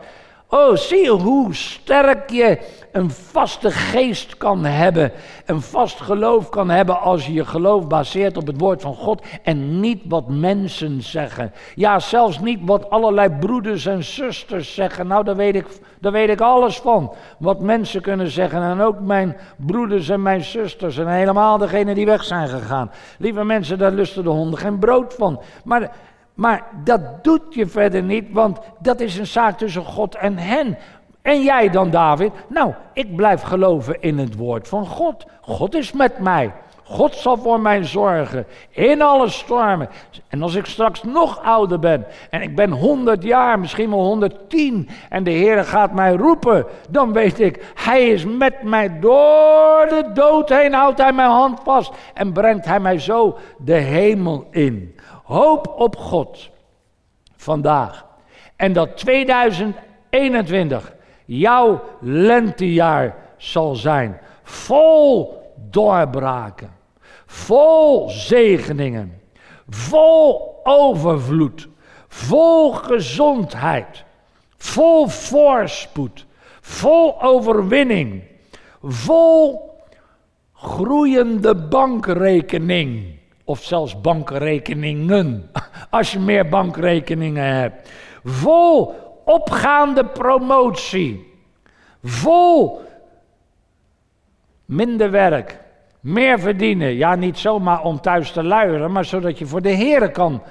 Oh, 0.48 0.76
zie 0.76 1.02
je 1.02 1.10
hoe 1.10 1.54
sterk 1.54 2.30
je 2.30 2.58
een 2.92 3.10
vaste 3.10 3.70
geest 3.70 4.36
kan 4.36 4.64
hebben. 4.64 5.12
Een 5.46 5.60
vast 5.60 6.00
geloof 6.00 6.48
kan 6.48 6.70
hebben 6.70 7.00
als 7.00 7.26
je 7.26 7.32
je 7.32 7.44
geloof 7.44 7.86
baseert 7.86 8.36
op 8.36 8.46
het 8.46 8.60
woord 8.60 8.82
van 8.82 8.94
God 8.94 9.22
en 9.42 9.80
niet 9.80 10.02
wat 10.08 10.28
mensen 10.28 11.02
zeggen. 11.02 11.52
Ja, 11.74 11.98
zelfs 11.98 12.38
niet 12.38 12.60
wat 12.62 12.90
allerlei 12.90 13.30
broeders 13.30 13.86
en 13.86 14.04
zusters 14.04 14.74
zeggen. 14.74 15.06
Nou, 15.06 15.24
daar 15.24 15.36
weet 15.36 15.54
ik, 15.54 15.66
daar 16.00 16.12
weet 16.12 16.28
ik 16.28 16.40
alles 16.40 16.78
van. 16.78 17.14
Wat 17.38 17.60
mensen 17.60 18.02
kunnen 18.02 18.30
zeggen 18.30 18.62
en 18.62 18.80
ook 18.80 19.00
mijn 19.00 19.36
broeders 19.56 20.08
en 20.08 20.22
mijn 20.22 20.44
zusters 20.44 20.98
en 20.98 21.08
helemaal 21.08 21.58
degenen 21.58 21.94
die 21.94 22.06
weg 22.06 22.24
zijn 22.24 22.48
gegaan. 22.48 22.90
Lieve 23.18 23.44
mensen, 23.44 23.78
daar 23.78 23.92
lusten 23.92 24.22
de 24.22 24.30
honden 24.30 24.58
geen 24.58 24.78
brood 24.78 25.14
van. 25.14 25.40
Maar 25.64 25.90
maar 26.38 26.66
dat 26.84 27.24
doet 27.24 27.54
je 27.54 27.66
verder 27.66 28.02
niet, 28.02 28.24
want 28.32 28.58
dat 28.78 29.00
is 29.00 29.18
een 29.18 29.26
zaak 29.26 29.58
tussen 29.58 29.84
God 29.84 30.14
en 30.14 30.36
hen. 30.36 30.78
En 31.28 31.42
jij 31.42 31.70
dan, 31.70 31.90
David? 31.90 32.32
Nou, 32.48 32.74
ik 32.92 33.16
blijf 33.16 33.42
geloven 33.42 34.00
in 34.00 34.18
het 34.18 34.36
woord 34.36 34.68
van 34.68 34.86
God. 34.86 35.26
God 35.40 35.74
is 35.74 35.92
met 35.92 36.18
mij. 36.18 36.52
God 36.84 37.14
zal 37.14 37.36
voor 37.36 37.60
mij 37.60 37.84
zorgen 37.84 38.46
in 38.70 39.02
alle 39.02 39.28
stormen. 39.28 39.88
En 40.28 40.42
als 40.42 40.54
ik 40.54 40.66
straks 40.66 41.02
nog 41.02 41.42
ouder 41.42 41.78
ben 41.78 42.06
en 42.30 42.42
ik 42.42 42.56
ben 42.56 42.70
100 42.70 43.22
jaar, 43.22 43.58
misschien 43.58 43.90
wel 43.90 44.04
110 44.04 44.88
en 45.08 45.24
de 45.24 45.30
Heer 45.30 45.64
gaat 45.64 45.92
mij 45.92 46.12
roepen, 46.12 46.66
dan 46.90 47.12
weet 47.12 47.40
ik, 47.40 47.72
Hij 47.74 48.08
is 48.08 48.24
met 48.24 48.62
mij 48.62 49.00
door 49.00 49.86
de 49.88 50.10
dood 50.14 50.48
heen, 50.48 50.72
houdt 50.72 50.98
Hij 50.98 51.12
mijn 51.12 51.30
hand 51.30 51.60
vast 51.64 51.92
en 52.14 52.32
brengt 52.32 52.64
Hij 52.64 52.80
mij 52.80 52.98
zo 52.98 53.38
de 53.58 53.74
hemel 53.74 54.46
in. 54.50 54.96
Hoop 55.24 55.74
op 55.76 55.96
God 55.96 56.50
vandaag. 57.36 58.06
En 58.56 58.72
dat 58.72 58.96
2021 58.96 60.96
jouw 61.28 61.82
lentejaar 62.00 63.16
zal 63.36 63.74
zijn. 63.74 64.20
Vol 64.42 65.42
doorbraken. 65.70 66.70
Vol 67.26 68.08
zegeningen. 68.08 69.20
Vol 69.68 70.60
overvloed. 70.62 71.68
Vol 72.08 72.72
gezondheid. 72.72 74.04
Vol 74.56 75.08
voorspoed. 75.08 76.26
Vol 76.60 77.22
overwinning. 77.22 78.22
Vol 78.82 79.68
groeiende 80.52 81.54
bankrekening 81.54 83.16
of 83.44 83.64
zelfs 83.64 84.00
bankrekeningen, 84.00 85.50
als 85.90 86.12
je 86.12 86.18
meer 86.18 86.48
bankrekeningen 86.48 87.44
hebt. 87.44 87.90
Vol 88.24 88.94
opgaande 89.24 90.04
promotie, 90.04 91.27
vol 92.02 92.80
minder 94.64 95.10
werk, 95.10 95.58
meer 96.00 96.40
verdienen. 96.40 96.94
Ja, 96.94 97.14
niet 97.14 97.38
zomaar 97.38 97.82
om 97.82 98.00
thuis 98.00 98.30
te 98.30 98.42
luieren, 98.42 98.92
maar 98.92 99.04
zodat 99.04 99.38
je 99.38 99.46
voor 99.46 99.62
de 99.62 99.68
Heer 99.68 100.10
kan, 100.10 100.42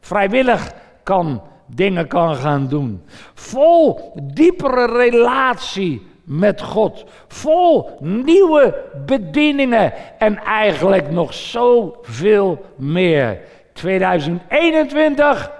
vrijwillig 0.00 0.72
kan, 1.02 1.42
dingen 1.66 2.08
kan 2.08 2.36
gaan 2.36 2.68
doen. 2.68 3.02
Vol 3.34 4.12
diepere 4.22 4.86
relatie 4.96 6.06
met 6.24 6.62
God. 6.62 7.04
Vol 7.28 7.90
nieuwe 8.00 8.84
bedieningen 9.06 9.92
en 10.18 10.38
eigenlijk 10.38 11.10
nog 11.10 11.34
zoveel 11.34 12.64
meer. 12.76 13.40
2021, 13.72 15.50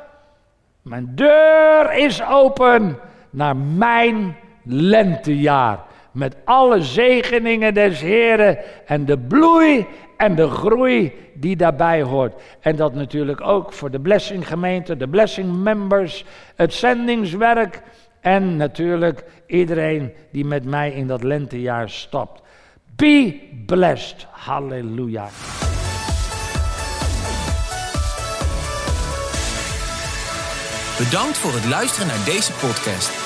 mijn 0.83 1.13
deur 1.15 1.93
is 1.93 2.23
open 2.25 2.99
naar 3.31 3.57
mijn 3.57 4.37
lentejaar. 4.67 5.85
Met 6.13 6.37
alle 6.45 6.83
zegeningen 6.83 7.75
des 7.75 8.01
Heren 8.01 8.59
en 8.87 9.05
de 9.05 9.19
bloei 9.19 9.87
en 10.17 10.35
de 10.35 10.49
groei 10.49 11.13
die 11.35 11.57
daarbij 11.57 12.03
hoort. 12.03 12.43
En 12.61 12.77
dat 12.77 12.95
natuurlijk 12.95 13.41
ook 13.41 13.73
voor 13.73 13.91
de 13.91 14.01
Blessing 14.01 14.49
gemeente, 14.49 14.97
de 14.97 15.09
Blessing 15.09 15.57
members, 15.57 16.25
het 16.55 16.73
zendingswerk 16.73 17.83
en 18.21 18.57
natuurlijk 18.57 19.25
iedereen 19.47 20.13
die 20.33 20.45
met 20.45 20.65
mij 20.65 20.91
in 20.91 21.07
dat 21.07 21.23
lentejaar 21.23 21.91
stapt. 21.91 22.43
Be 22.97 23.41
blessed. 23.67 24.27
Halleluja. 24.31 25.29
Bedankt 30.99 31.39
voor 31.39 31.53
het 31.53 31.65
luisteren 31.65 32.07
naar 32.07 32.25
deze 32.25 32.53
podcast. 32.53 33.26